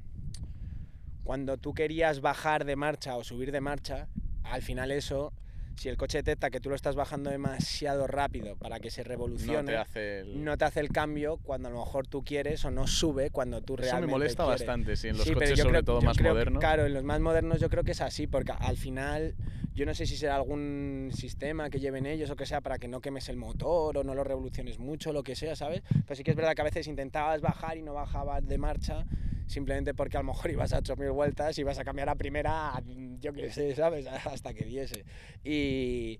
[1.28, 4.08] cuando tú querías bajar de marcha o subir de marcha,
[4.46, 5.34] al final eso,
[5.76, 9.10] si el coche detecta que tú lo estás bajando demasiado rápido para que se no
[9.10, 10.46] revolucione, te hace el...
[10.46, 13.60] no te hace el cambio cuando a lo mejor tú quieres o no sube cuando
[13.60, 14.62] tú Eso realmente me molesta quieres.
[14.62, 16.62] bastante, sí, en los Sí, pero coches yo sobre creo- todo yo más creo modernos.
[16.62, 19.36] Claro, en los más modernos yo creo que es así, porque al final
[19.76, 22.88] yo no sé si será algún sistema que lleven ellos o que sea para que
[22.88, 25.82] no quemes el motor o no lo revoluciones mucho, lo que sea, ¿sabes?
[26.06, 29.06] Pero sí que es verdad que a veces intentabas bajar y no bajabas de marcha
[29.48, 32.80] simplemente porque a lo mejor ibas a 8.000 vueltas y ibas a cambiar a primera,
[33.20, 34.06] yo qué sé, ¿sabes?
[34.26, 35.04] Hasta que diese.
[35.44, 36.20] Y,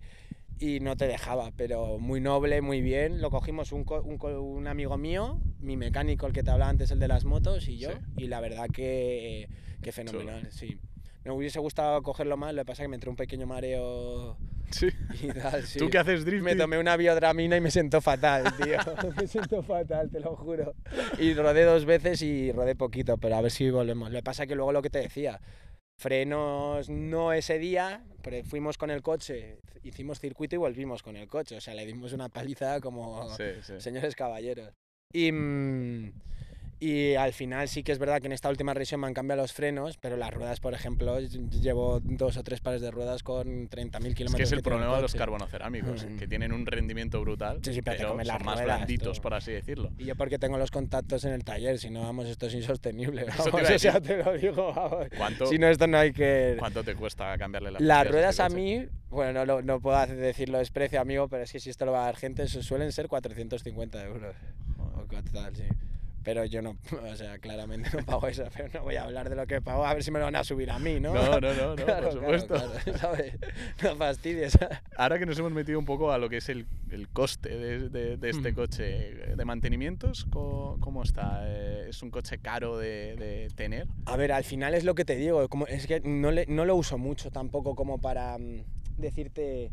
[0.60, 3.22] y no te dejaba, pero muy noble, muy bien.
[3.22, 6.70] Lo cogimos un, co- un, co- un amigo mío, mi mecánico, el que te hablaba
[6.72, 7.98] antes, el de las motos, y yo, Sí.
[8.24, 9.48] y la verdad que,
[9.84, 10.80] que fenomenal, sí.
[11.28, 14.38] Me hubiese gustado cogerlo más, lo que pasa es que me entró un pequeño mareo
[14.72, 14.88] Sí.
[15.22, 15.78] y tal, sí.
[15.80, 16.44] ¿Tú que haces drifting?
[16.44, 18.78] Me tomé una biodramina y me sentó fatal, tío.
[19.18, 20.74] me sentó fatal, te lo juro.
[21.20, 24.10] Y rodé dos veces y rodé poquito, pero a ver si volvemos.
[24.12, 25.40] Lo que pasa es que luego lo que te decía,
[26.00, 31.28] frenos no ese día, pero fuimos con el coche, hicimos circuito y volvimos con el
[31.28, 31.58] coche.
[31.58, 33.74] O sea, le dimos una paliza como Sí, sí.
[33.80, 34.72] señores caballeros.
[35.14, 36.12] Y, mm,
[36.80, 39.42] y al final sí que es verdad que en esta última revisión me han cambiado
[39.42, 43.68] los frenos, pero las ruedas, por ejemplo, llevo dos o tres pares de ruedas con
[43.68, 44.26] 30.000 kilómetros.
[44.26, 46.18] Es que es el problema de los carbonocerámicos, Mm.
[46.20, 49.18] que tienen un rendimiento brutal, Sí, sí, pero te pero son las más ruedas, blanditos,
[49.18, 49.22] tú.
[49.24, 49.90] por así decirlo.
[49.98, 53.26] Y yo porque tengo los contactos en el taller, si no, vamos, esto es insostenible.
[53.26, 55.08] Te Vamos, a o sea, te lo digo, vamos.
[55.18, 56.56] ¿Cuánto, Si no, esto no hay que...
[56.60, 60.06] ¿Cuánto te cuesta cambiarle las Las pastillas ruedas a mí, bueno, no, lo- no puedo
[60.06, 62.92] decirlo desprecio, amigo, pero es que si esto lo va a dar gente, eso suelen
[62.92, 64.36] ser 450 euros.
[64.78, 65.64] O tal, sí.
[66.28, 66.76] Pero yo no,
[67.10, 69.86] o sea, claramente no pago eso, pero no voy a hablar de lo que pago,
[69.86, 71.14] a ver si me lo van a subir a mí, ¿no?
[71.14, 72.54] No, no, no, no, Claro, por supuesto.
[72.56, 73.38] claro, ¿sabes?
[73.82, 74.58] No fastidies.
[74.98, 77.88] Ahora que nos hemos metido un poco a lo que es el, el coste de,
[77.88, 78.56] de- de este Mm.
[78.56, 78.84] coche,
[79.38, 81.44] ¿de mantenimientos co- cómo, está?
[81.46, 83.88] Eh, ¿Es un coche caro de, de tener?
[84.06, 86.66] A ver, al final es lo que te digo, como, es que no, le- no
[86.66, 88.66] lo uso mucho tampoco como para mm,
[88.98, 89.72] decirte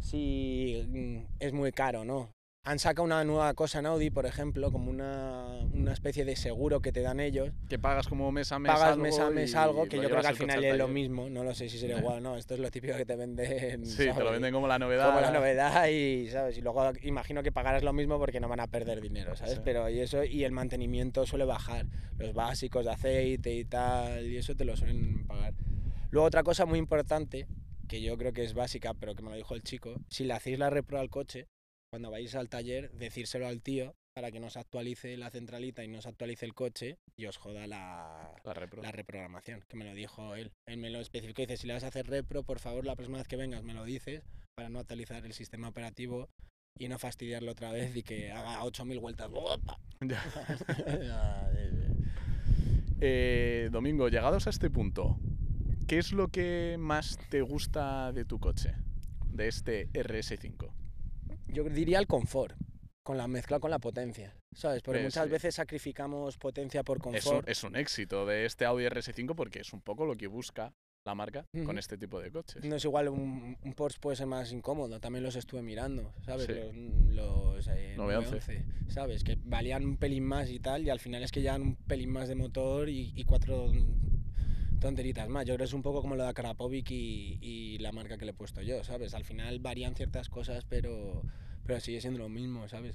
[0.00, 2.30] si mm, es muy caro, ¿no?
[2.66, 6.80] Han sacado una nueva cosa en Audi, por ejemplo, como una, una especie de seguro
[6.80, 7.50] que te dan ellos.
[7.68, 10.08] Que pagas como mes a mes Pagas algo mes a mes y algo, que yo
[10.08, 12.38] creo que al final es lo mismo, no lo sé si será igual, ¿no?
[12.38, 13.84] Esto es lo típico que te venden.
[13.84, 14.32] Sí, te lo ¿sabes?
[14.32, 15.08] venden como la novedad.
[15.08, 18.60] como la novedad y sabes y luego imagino que pagarás lo mismo porque no van
[18.60, 19.60] a perder dinero sabes Sí.
[19.62, 21.84] pero y eso y el mantenimiento suele bajar
[22.16, 25.52] los básicos de aceite y tal y eso te lo suelen pagar
[26.10, 27.46] luego otra cosa muy importante
[27.88, 30.32] que yo creo que es básica pero que me lo dijo el chico si le
[30.32, 31.46] hacéis la repro al coche
[31.94, 36.06] cuando vais al taller decírselo al tío para que nos actualice la centralita y nos
[36.06, 38.82] actualice el coche y os joda la, La repro.
[38.82, 40.50] la reprogramación, que me lo dijo él.
[40.66, 42.96] Él me lo especificó y dice, si le vas a hacer repro, por favor, la
[42.96, 44.24] próxima vez que vengas me lo dices
[44.56, 46.30] para no actualizar el sistema operativo
[46.80, 49.30] y no fastidiarlo otra vez y que haga 8.000 vueltas.
[53.00, 55.18] Eh, Domingo, llegados a este punto,
[55.86, 58.74] ¿qué es lo que más te gusta de tu coche?
[59.34, 60.70] de este RS5?
[61.54, 62.56] Yo diría el confort,
[63.02, 64.82] con la mezcla con la potencia, ¿sabes?
[64.82, 65.30] Porque Eh, muchas sí.
[65.30, 67.48] veces sacrificamos potencia por Es un, confort.
[67.48, 70.72] es un éxito de este Audi RS5 porque es un poco lo que busca
[71.06, 72.64] la marca con este tipo de coches.
[72.64, 76.46] No es igual, un, un Porsche puede ser más incómodo, también los estuve mirando, ¿sabes?
[76.46, 76.54] Sí.
[76.54, 76.74] Los,
[77.14, 78.64] los eh, 911.
[78.64, 79.22] 911, ¿sabes?
[79.22, 82.10] Que valían un pelín más y tal, y al final es que llevan un pelín
[82.10, 83.70] más de motor y, y cuatro
[84.80, 85.44] tonteritas más.
[85.44, 88.24] Yo creo que es un poco como lo de Karapovic y, y la marca que
[88.24, 89.12] le he puesto yo, ¿sabes?
[89.14, 91.22] Al final varían ciertas cosas, pero,
[91.66, 92.94] pero sigue siendo lo mismo, ¿sabes?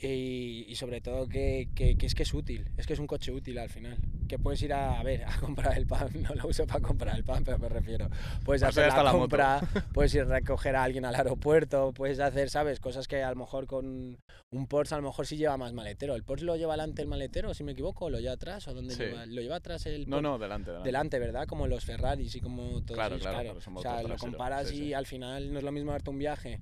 [0.00, 3.06] Y, y sobre todo que, que- que es que es útil, es que es un
[3.06, 3.96] coche útil al final.
[4.28, 7.14] Que puedes ir a, a ver, a comprar el pan, no lo uso para comprar
[7.16, 8.10] el pan, pero me refiero.
[8.44, 9.20] Puedes hacer la, la moto.
[9.20, 9.60] compra,
[9.94, 12.80] puedes ir a recoger a alguien al aeropuerto, puedes hacer, ¿sabes?
[12.80, 14.18] Cosas que a lo mejor con
[14.50, 16.16] un Porsche a lo mejor sí lleva más maletero.
[16.16, 18.66] ¿El Porsche lo lleva delante el maletero, si me equivoco, o lo lleva atrás?
[18.66, 19.04] ¿O dónde Sí.
[19.04, 19.26] lleva?
[19.26, 20.22] ¿Lo lleva atrás el No, Porsche?
[20.22, 20.88] no, delante, delante.
[20.88, 21.46] Delante, ¿verdad?
[21.46, 23.58] Como los Ferraris y como todos Claro, ellos, claro, claro.
[23.78, 26.58] o sea, lo comparas sí, y al final no es lo mismo darte un viaje.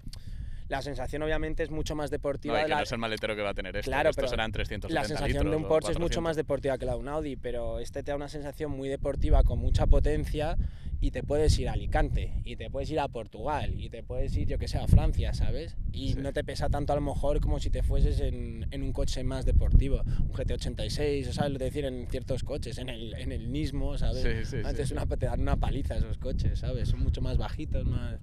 [0.72, 2.54] La sensación obviamente es mucho más deportiva.
[2.54, 3.90] No, y de que la- no es el maletero que va a tener esto.
[3.90, 6.22] Claro, Estos pero serán 370 la sensación de un Porsche es mucho 400.
[6.22, 9.42] más deportiva que la de un Audi, pero este te da una sensación muy deportiva
[9.44, 10.56] con mucha potencia
[11.02, 14.34] y te puedes ir a Alicante, y te puedes ir a Portugal, y te puedes
[14.36, 15.76] ir, yo que sé, a Francia, ¿sabes?
[15.92, 16.20] Y Sí.
[16.20, 19.24] no te pesa tanto a lo mejor como si te fueses en, en un coche
[19.24, 21.84] más deportivo, un GT86, o ¿sabes lo decir?
[21.84, 24.22] En ciertos coches, en el, en el Nismo, ¿sabes?
[24.22, 26.88] Sí, sí, Antes una, te dan una paliza esos coches, ¿sabes?
[26.88, 28.20] Son mucho más bajitos, más...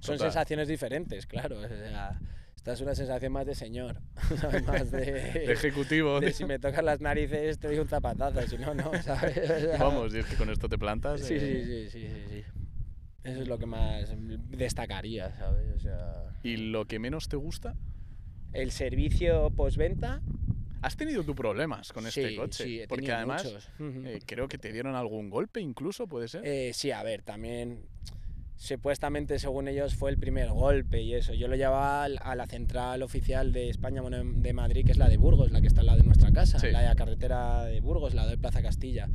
[0.00, 0.30] Son Total.
[0.30, 1.58] sensaciones diferentes, claro.
[1.60, 2.18] O sea,
[2.54, 4.00] esta es una sensación más de señor,
[4.66, 6.20] más de, De ejecutivo.
[6.20, 9.38] de si me tocas las narices te doy un zapatazo, si no, no, ¿sabes?
[9.50, 11.20] O sea, Vamos, y es que con esto te plantas.
[11.20, 12.44] Sí, eh, sí, sí, sí, sí, sí.
[13.24, 14.14] Eso es lo que más
[14.50, 15.66] destacaría, ¿sabes?
[15.76, 17.74] O sea, ¿Y lo que menos te gusta?
[18.52, 20.22] el servicio postventa.
[20.80, 22.64] ¿Has tenido tú problemas con este sí, coche?
[22.64, 26.46] Sí, he Porque tenido además eh, creo que te dieron algún golpe incluso, ¿puede ser?
[26.46, 27.80] Eh, sí, a ver, también
[28.58, 31.32] supuestamente según ellos fue el primer golpe y eso.
[31.32, 35.08] Yo lo llevaba a la central oficial de España, bueno, de Madrid, que es la
[35.08, 36.66] de Burgos, la que está al lado de nuestra casa, Sí.
[36.72, 39.08] la de la carretera de Burgos, la de Plaza Castilla.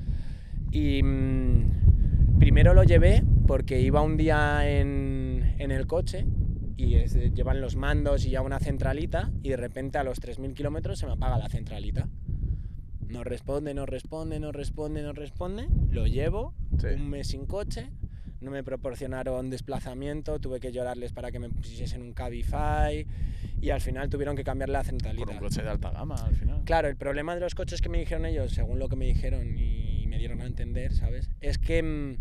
[0.72, 6.26] Y mm, primero lo llevé porque iba un día en, en el coche
[6.78, 10.54] y es- llevan los mandos y ya una centralita y de repente a los 3.000
[10.54, 12.08] kilómetros se me apaga la centralita.
[13.10, 15.68] No responde, no responde, no responde, no responde.
[15.92, 16.88] Lo llevo, Sí.
[16.96, 17.92] un mes sin coche,
[18.44, 23.06] no me proporcionaron desplazamiento, tuve que llorarles para que me pusiesen un Cabify
[23.62, 25.26] y al final tuvieron que cambiar la centralita.
[25.26, 26.62] Por un coche de alta gama al final.
[26.66, 29.58] Claro, el problema de los coches que me dijeron ellos, según lo que me dijeron
[29.58, 31.30] y me dieron a entender, ¿sabes?
[31.42, 32.18] Es que mm,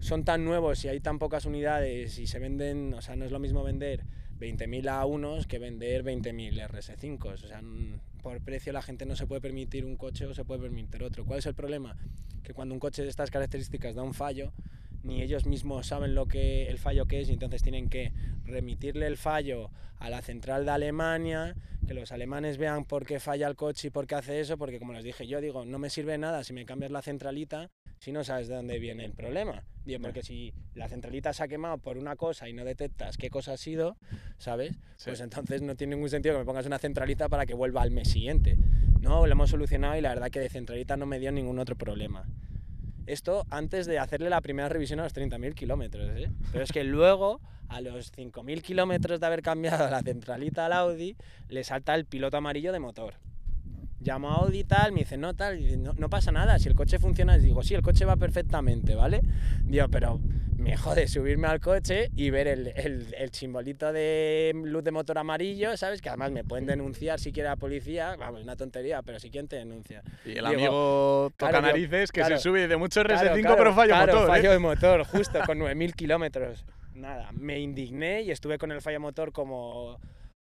[0.00, 3.32] son tan nuevos y hay tan pocas unidades y se venden, o sea, no es
[3.32, 4.04] lo mismo vender
[4.38, 7.24] 20.000 a unos que vender 20.000 RS5.
[7.26, 10.44] O sea, mm, por precio la gente no se puede permitir un coche o se
[10.44, 11.24] puede permitir otro.
[11.24, 11.96] ¿Cuál es el problema?
[12.42, 14.52] Que cuando un coche de estas características da un fallo,
[15.02, 18.12] ni ellos mismos saben lo que el fallo que es y entonces tienen que
[18.44, 21.56] remitirle el fallo a la central de Alemania,
[21.86, 24.78] que los alemanes vean por qué falla el coche y por qué hace eso, porque
[24.78, 28.12] como les dije yo, digo, no me sirve nada si me cambias la centralita si
[28.12, 29.64] no sabes de dónde viene el problema.
[29.84, 29.98] Ya.
[29.98, 33.54] porque si la centralita se ha quemado por una cosa y no detectas qué cosa
[33.54, 33.96] ha sido,
[34.36, 34.72] ¿sabes?
[34.96, 35.06] Sí.
[35.06, 37.90] Pues entonces no tiene ningún sentido que me pongas una centralita para que vuelva al
[37.90, 38.58] mes siguiente.
[39.00, 41.74] No, lo hemos solucionado y la verdad que de centralita no me dio ningún otro
[41.74, 42.28] problema.
[43.08, 46.30] Esto antes de hacerle la primera revisión a los 30.000 kilómetros, ¿eh?
[46.52, 51.16] Pero es que luego, a los 5.000 kilómetros de haber cambiado la centralita al Audi,
[51.48, 53.14] le salta el piloto amarillo de motor.
[54.00, 56.58] Llamo a Audi y tal, me dice, no, tal, y dice, no, no pasa nada,
[56.58, 59.22] si el coche funciona, les digo, sí, el coche va perfectamente, ¿vale?
[59.64, 60.20] Digo, pero
[60.56, 65.18] me jode subirme al coche y ver el, el, el simbolito de luz de motor
[65.18, 66.00] amarillo, ¿sabes?
[66.00, 69.48] Que además me pueden denunciar si quiere la policía, vamos, una tontería, pero si quieren
[69.48, 70.02] te denuncia.
[70.24, 73.56] Y el Digo, amigo toca claro, narices que claro, se sube de mucho RS5 Claro,
[73.56, 74.24] pero fallo motor.
[74.24, 74.26] ¿eh?
[74.26, 76.64] fallo de motor, justo con 9.000 kilómetros.
[76.94, 80.00] Nada, me indigné y estuve con el fallo motor como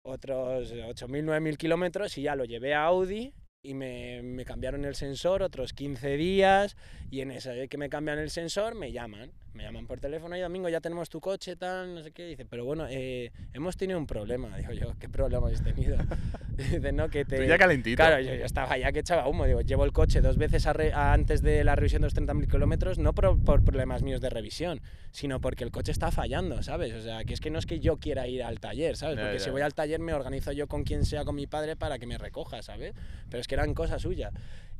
[0.04, 4.94] otros 8.000, 9.000 kilómetros y ya lo llevé a Audi y me, me cambiaron el
[4.94, 6.76] sensor otros 15 días
[7.10, 10.36] y en ese de que me cambian el sensor me llaman, me llaman por teléfono
[10.36, 13.76] y domingo ya tenemos tu coche, tal, no sé qué, dice, pero bueno, eh, hemos
[13.76, 15.96] tenido un problema, digo yo, ¿qué problema habéis tenido?
[16.56, 17.36] dice, no, que te...
[17.38, 17.96] Tú ya calentito.
[17.96, 19.44] Claro, yo, yo estaba ya que echaba humo.
[19.46, 22.14] Digo, llevo el coche dos veces a re- a- antes de la revisión de los
[22.16, 24.80] 30.000 kilómetros, no por, por problemas míos de revisión,
[25.12, 26.92] sino porque el coche está fallando, ¿sabes?
[26.92, 29.18] O sea, que es que no es que yo quiera ir al taller, ¿sabes?
[29.18, 31.98] Porque si voy al taller me organizo yo con quien sea, con mi padre, para
[32.00, 32.92] que me recoja, ¿sabes?
[33.30, 34.32] Pero es que eran cosas suyas.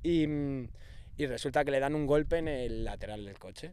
[0.02, 0.68] Y, mm,
[1.16, 3.70] y resulta que le dan un golpe en el lateral del coche.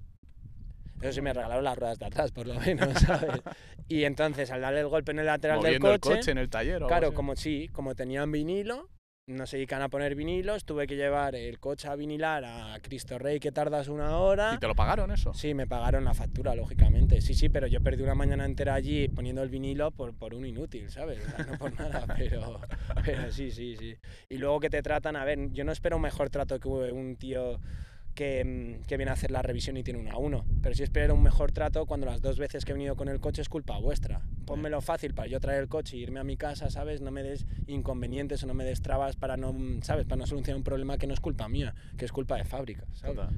[1.02, 3.42] Eso sí, me regalaron las ruedas de atrás, por lo menos, ¿sabes?
[3.88, 6.38] Y entonces, al darle el golpe en el lateral Moviendo del el coche, coche en
[6.38, 7.16] el taller o Claro, así.
[7.16, 8.90] como sí, como tenían vinilo,
[9.28, 13.18] no se dedican a poner vinilos, tuve que llevar el coche a vinilar a Cristo
[13.18, 14.54] Rey que tardas una hora.
[14.56, 15.34] ¿Y te lo pagaron eso?
[15.34, 17.22] Sí, me pagaron la factura, lógicamente.
[17.22, 20.46] Sí, sí, pero yo perdí una mañana entera allí poniendo el vinilo por, por un
[20.46, 21.26] inútil, ¿sabes?
[21.26, 22.60] O sea, no por nada, pero,
[23.06, 23.96] pero sí, sí, sí.
[24.30, 27.16] Y luego que te tratan, a ver, yo no espero un mejor trato que un
[27.16, 27.60] tío
[28.22, 30.46] que, mm, que, viene a hacer la revisión y tiene una a uno.
[30.62, 33.20] Pero si espero un mejor trato cuando las dos veces que he venido con el
[33.20, 34.22] coche es culpa vuestra.
[34.46, 37.02] Pónmelo fácil para yo traer el coche y irme a mi casa, ¿sabes?
[37.02, 40.06] No me des inconvenientes o no me des trabas para no, mm, ¿sabes?
[40.06, 42.86] Para no solucionar un problema que no es culpa mía, que es culpa de fábrica,
[42.94, 43.16] ¿sabes?
[43.16, 43.34] Total,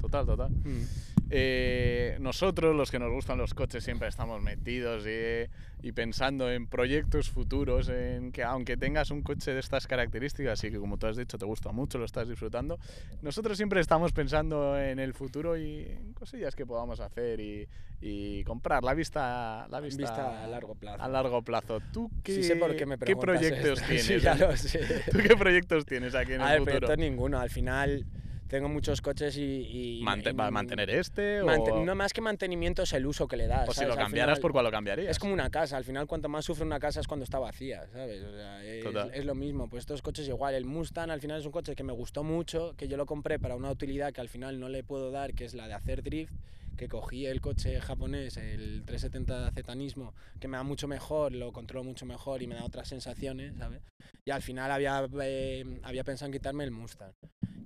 [0.00, 0.50] total, total.
[0.50, 1.11] Mm.
[1.34, 5.48] Eh, nosotros, los que nos gustan los coches, siempre estamos metidos y,
[5.86, 10.70] y, pensando en proyectos futuros, en que aunque tengas un coche de estas características y
[10.70, 12.78] que como tú has dicho te gusta mucho, lo estás disfrutando,
[13.22, 17.66] nosotros siempre estamos pensando en el futuro y en cosillas que podamos hacer y,
[18.02, 21.02] y comprar la vista, la vista, vista, a largo plazo.
[21.02, 21.80] A largo plazo.
[21.94, 24.20] ¿Tú qué, sí sé por qué, me ¿qué proyectos esto.
[24.20, 24.60] tienes?
[24.60, 24.78] Sí.
[25.10, 26.88] ¿Tú qué proyectos tienes aquí en a el ver, futuro?
[26.88, 27.38] proyectos ninguno.
[27.38, 28.04] Al final
[28.52, 29.98] tengo muchos coches y...
[29.98, 31.42] y Mante ¿Para mantener este?
[31.42, 31.82] Mante o...
[31.82, 33.66] No, más que mantenimiento es el uso que le das.
[33.70, 33.88] Si ¿sabes?
[33.88, 35.10] lo Al cambiaras, final ¿por cuál lo cambiarías?
[35.10, 35.78] Es como una casa.
[35.78, 38.22] Al final, cuanto más sufre una casa es cuando está vacía, ¿sabes?
[38.22, 38.84] O sea, es,
[39.14, 39.70] es lo mismo.
[39.70, 40.54] Pues estos coches igual.
[40.54, 43.38] El Mustang al final es un coche que me gustó mucho, que yo lo compré
[43.38, 46.02] para una utilidad que al final no le puedo dar, que es la de hacer
[46.02, 46.34] drift
[46.76, 51.84] que cogí el coche japonés, el 370 Zetanismo, que me da mucho mejor, lo controlo
[51.84, 53.82] mucho mejor y me da otras sensaciones, ¿sabes?
[54.24, 57.12] Y al final había, eh, había pensado en quitarme el Mustang.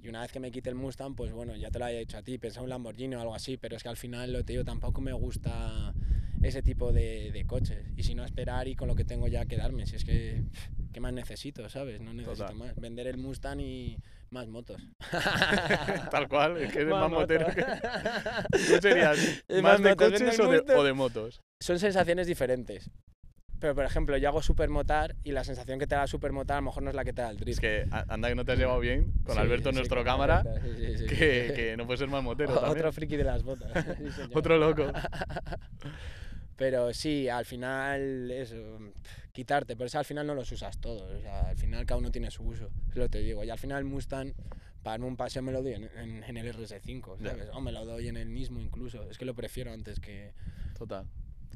[0.07, 2.17] Y una vez que me quite el Mustang, pues bueno, ya te lo había dicho
[2.17, 4.53] a ti, pensaba un Lamborghini o algo así, pero es que al final, lo te
[4.53, 5.93] digo, tampoco me gusta
[6.43, 7.85] ese tipo de, de coches.
[7.97, 9.85] Y si no, esperar y con lo que tengo ya quedarme.
[9.85, 10.45] Si es que,
[10.93, 12.01] ¿qué más necesito, sabes?
[12.01, 12.57] No necesito Total.
[12.57, 12.77] más.
[12.77, 13.99] Vender el Mustang y
[14.31, 14.81] más motos.
[16.13, 17.63] Tal cual, es que eres más, Más motero que...
[18.53, 21.41] ¿Tú serías más más de motos, coches o de, o de motos?
[21.59, 22.93] son sensaciones diferentes.
[23.59, 26.67] Pero, por ejemplo, yo hago supermotar y la sensación que te da supermotar a lo
[26.67, 27.61] mejor no es la que te da el Es drift.
[27.61, 31.07] que anda que no te has llevado bien con Sí, Alberto, sí, nuestro cámara, sí,
[31.07, 32.71] que, que no puede ser más motero O-.
[32.71, 33.71] Otro friki de las botas.
[34.35, 34.87] Otro loco.
[36.57, 38.79] Pero sí, al final, eso,
[39.33, 41.11] quitarte, pero eso al final no los usas todos.
[41.13, 43.45] O sea, al final cada uno tiene su uso, es lo que te digo.
[43.45, 44.33] Y al final Mustang,
[44.83, 47.31] para un paseo me lo doy en, en- en el RS5, Ya.
[47.31, 47.49] ¿sabes?
[47.53, 49.11] O me lo doy en el mismo incluso.
[49.11, 50.33] Es que lo prefiero antes que...
[50.79, 51.05] Total.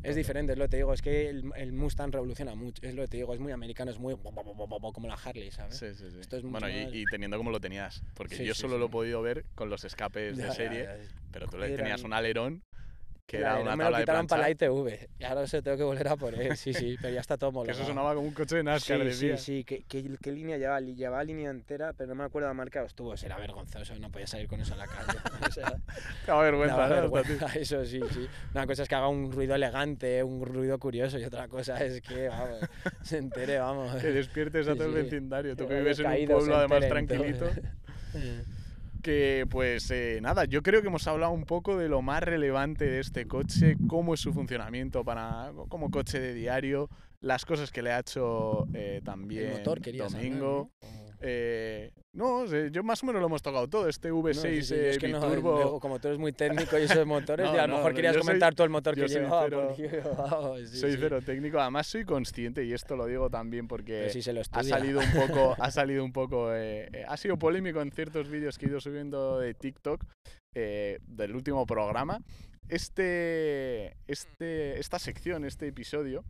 [0.02, 2.94] Es diferente, es lo que te digo, es que el, el Mustang revoluciona mucho, es
[2.94, 5.76] lo que te digo, es muy americano, es muy como la Harley, ¿sabes?
[5.76, 6.18] Sí, sí, sí.
[6.20, 8.80] Esto es mucho bueno, y, teniendo como lo tenías, porque Sí, yo sí, solo sí.
[8.80, 10.96] lo he podido ver con los escapes Ya, de serie, ya.
[11.32, 12.62] pero tú le tenías un alerón
[13.30, 15.84] que era una me tabla lo quitaron para la ITV, y ahora se tengo que
[15.84, 17.78] volver a poner, sí, sí, pero ya está todo que homologado.
[17.78, 20.80] eso sonaba como un coche de NASCAR, Sí, sí, sí, ¿Qué, qué, qué línea llevaba?
[20.80, 23.14] Llevaba línea entera, pero no me acuerdo la marca que estuvo.
[23.14, 25.18] Era vergonzoso, no podía salir con eso a la calle.
[25.48, 25.76] O sea,
[26.40, 26.94] vergüenza, ¿no?
[26.94, 28.26] Vergüenza, eso sí, sí.
[28.52, 32.00] Una cosa es que haga un ruido elegante, un ruido curioso, y otra cosa es
[32.02, 32.58] que, vamos,
[33.02, 33.94] se entere, vamos.
[33.96, 35.56] Que despiertes a Sí, todo el vecindario.
[35.56, 37.46] Tú Que vives en un pueblo además tranquilito.
[39.02, 42.84] Que pues eh, nada, yo creo que hemos hablado un poco de lo más relevante
[42.84, 46.90] de este coche, cómo es su funcionamiento para como coche de diario,
[47.22, 50.70] las cosas que le ha hecho eh, también El motor Domingo.
[50.82, 50.90] ¿no?
[51.22, 53.86] Eh, no, yo más o menos lo hemos tocado todo.
[53.88, 55.52] Este V6 No, sí, sí, eh, es que no, biturbo.
[55.54, 57.76] luego, como tú eres muy técnico y eso de motores, No, y a lo no,
[57.76, 59.44] mejor no, querías yo soy- comentar todo el motor que llevaba.
[59.44, 59.74] cero-
[60.16, 64.22] vamos, sí, soy cero técnico, además soy consciente y esto lo digo también porque sí
[64.22, 67.82] se lo ha salido un poco, ha salido un poco, eh, eh, ha sido polémico
[67.82, 70.02] en ciertos vídeos que he ido subiendo de TikTok
[70.56, 72.22] eh, del último programa.
[72.66, 76.24] Este, este, esta sección, este episodio,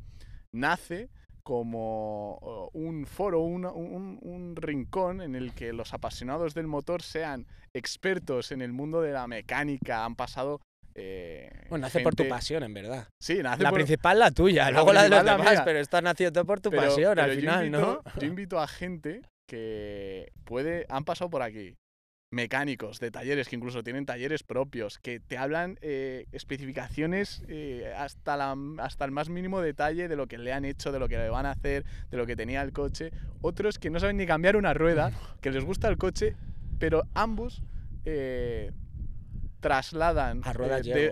[0.52, 1.08] nace
[1.42, 7.46] como un foro, una- un, un rincón en el que los apasionados del motor sean
[7.74, 10.60] expertos en el mundo de la mecánica, han pasado...
[10.94, 13.08] eh, Bueno, nace por tu pasión, en verdad.
[13.20, 15.62] Sí, nace La por- principal la tuya, La luego la de los demás, mía.
[15.64, 18.20] pero esto ha nacido todo por tu Pero- pasión pero al final, invito- ¿no?
[18.20, 21.74] Yo invito a gente que puede, han pasado por aquí,
[22.30, 28.36] mecánicos de talleres que incluso tienen talleres propios, que te hablan eh, especificaciones eh, hasta,
[28.36, 31.18] la, hasta el más mínimo detalle de lo que le han hecho, de lo que
[31.18, 33.10] le van a hacer, de lo que tenía el coche.
[33.42, 36.36] Otros que no saben ni cambiar una rueda, que les gusta el coche,
[36.78, 37.62] pero ambos
[38.04, 38.70] eh,
[39.58, 40.42] trasladan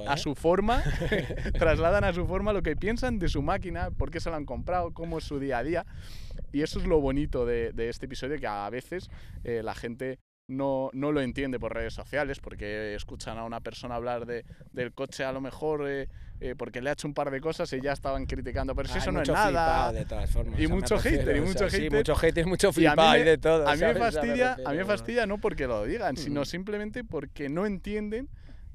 [0.07, 0.85] A su forma,
[1.59, 4.47] trasladan a su forma lo que piensan de su máquina, por qué se la han
[4.47, 5.87] comprado, cómo es su día a día.
[6.53, 9.11] Y eso es lo bonito de, de este episodio, que a veces
[9.43, 13.95] eh, la gente no, no lo entiende por redes sociales, porque escuchan a una persona
[13.95, 16.09] hablar de, del coche a lo mejor eh,
[16.41, 18.99] eh, porque le ha hecho un par de cosas y ya estaban criticando, pero si
[18.99, 19.93] eso no es nada.
[19.93, 20.59] de todas formas.
[20.59, 21.93] Y o sea, me mucho hater, y o sea, mucho Sí, hater.
[21.99, 23.69] mucho hater, mucho flipado y de todo.
[23.69, 26.47] A mí, me fastidia, a mí me fastidia no porque lo digan, sino Mm.
[26.47, 28.29] simplemente porque no entienden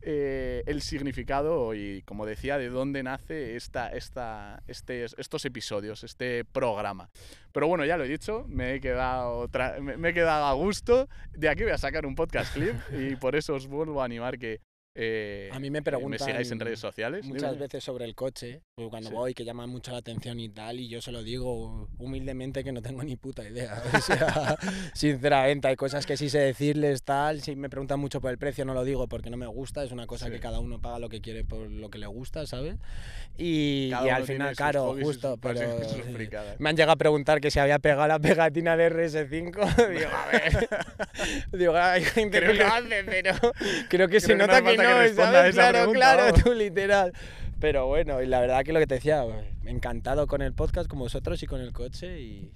[0.06, 6.46] eh, el significado y, como decía, de dónde nace esta, esta, este, estos episodios, este
[6.46, 7.10] programa.
[7.52, 9.50] Pero bueno, ya lo he dicho, me he quedado,
[9.82, 11.08] me he quedado a gusto.
[11.32, 14.38] De aquí voy a sacar un podcast clip y por eso os vuelvo a animar
[14.38, 14.60] que
[14.96, 16.12] eh, a mí me preguntan.
[16.12, 17.26] Me sigáis en redes sociales.
[17.26, 20.88] Muchas veces sobre el coche, cuando voy, que llama mucho la atención y tal, y
[20.88, 23.82] yo se lo digo humildemente que no tengo ni puta idea.
[23.94, 24.58] O sea,
[24.94, 27.42] sinceramente, hay cosas que sí sé decirles, tal.
[27.42, 29.84] Si me preguntan mucho por el precio, no lo digo porque no me gusta.
[29.84, 32.46] Es una cosa que cada uno paga lo que quiere por lo que le gusta,
[32.46, 32.76] ¿sabes?
[33.38, 35.38] Y, al final, claro, justo.
[35.38, 35.60] Pero
[36.60, 39.90] me han llegado a preguntar que si había pegado la pegatina de RS5.
[39.98, 40.70] digo, a ver.
[41.52, 43.34] digo, hay gente que lo hace, pero
[43.90, 44.83] creo que se nota que
[45.52, 47.14] Claro, claro, tú literal.
[47.60, 49.24] Pero bueno, y la verdad que lo que te decía,
[49.66, 52.20] encantado con el podcast, con vosotros y con el coche.
[52.20, 52.52] y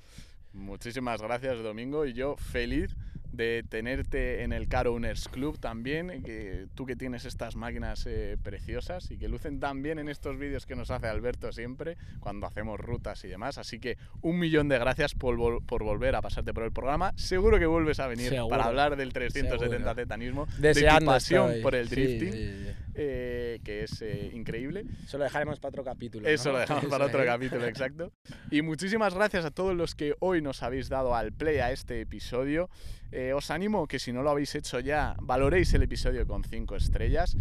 [0.53, 2.05] Muchísimas gracias, Domingo.
[2.05, 2.95] Y yo feliz
[3.31, 8.37] de tenerte en el Car Owners Club también, que tú que tienes estas máquinas eh,
[8.41, 12.47] preciosas y que lucen tan bien en estos vídeos que nos hace Alberto siempre cuando
[12.47, 13.57] hacemos rutas y demás.
[13.57, 17.13] Así que un millón de gracias por, por volver a pasarte por el programa.
[17.15, 21.89] Seguro que vuelves a venir para hablar del 370 Zetanismo, de tu pasión por el
[21.89, 24.83] drifting, eh, que es eh, increíble.
[25.05, 26.27] Eso lo dejaremos para otro capítulo.
[26.27, 28.11] Eso lo dejamos para otro capítulo, exacto.
[28.49, 32.01] Y muchísimas gracias a todos los que hoy nos habéis dado al play a este
[32.01, 32.71] episodio.
[33.11, 36.75] Eh, os animo que si no lo habéis hecho ya, valoréis el episodio con 5
[36.75, 37.37] estrellas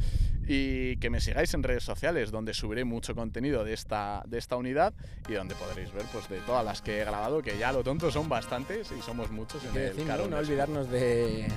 [0.47, 4.57] y que me sigáis en redes sociales donde subiré mucho contenido de esta, de esta
[4.57, 4.93] unidad
[5.27, 8.11] y donde podréis ver pues, de todas las que he grabado, que ya lo tonto
[8.11, 11.49] son bastantes y somos muchos en el No, no olvidarnos de...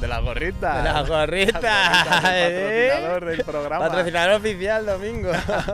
[0.00, 0.78] De la gorrita.
[0.78, 1.60] De la gorrita.
[1.60, 3.88] patrocinador del programa.
[3.88, 5.32] Patrocinador oficial, Domingo.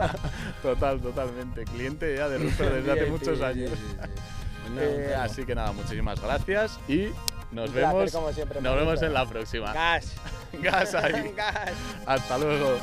[0.61, 1.65] Total, totalmente.
[1.65, 3.71] Cliente ya de Rupert desde hace muchos años.
[4.75, 7.09] Eh, así que nada, muchísimas gracias y
[7.51, 9.71] nos vemos, nos vemos en la próxima.
[9.71, 10.13] Gas.
[10.53, 11.35] Gas ahí.
[12.07, 12.77] Hasta luego.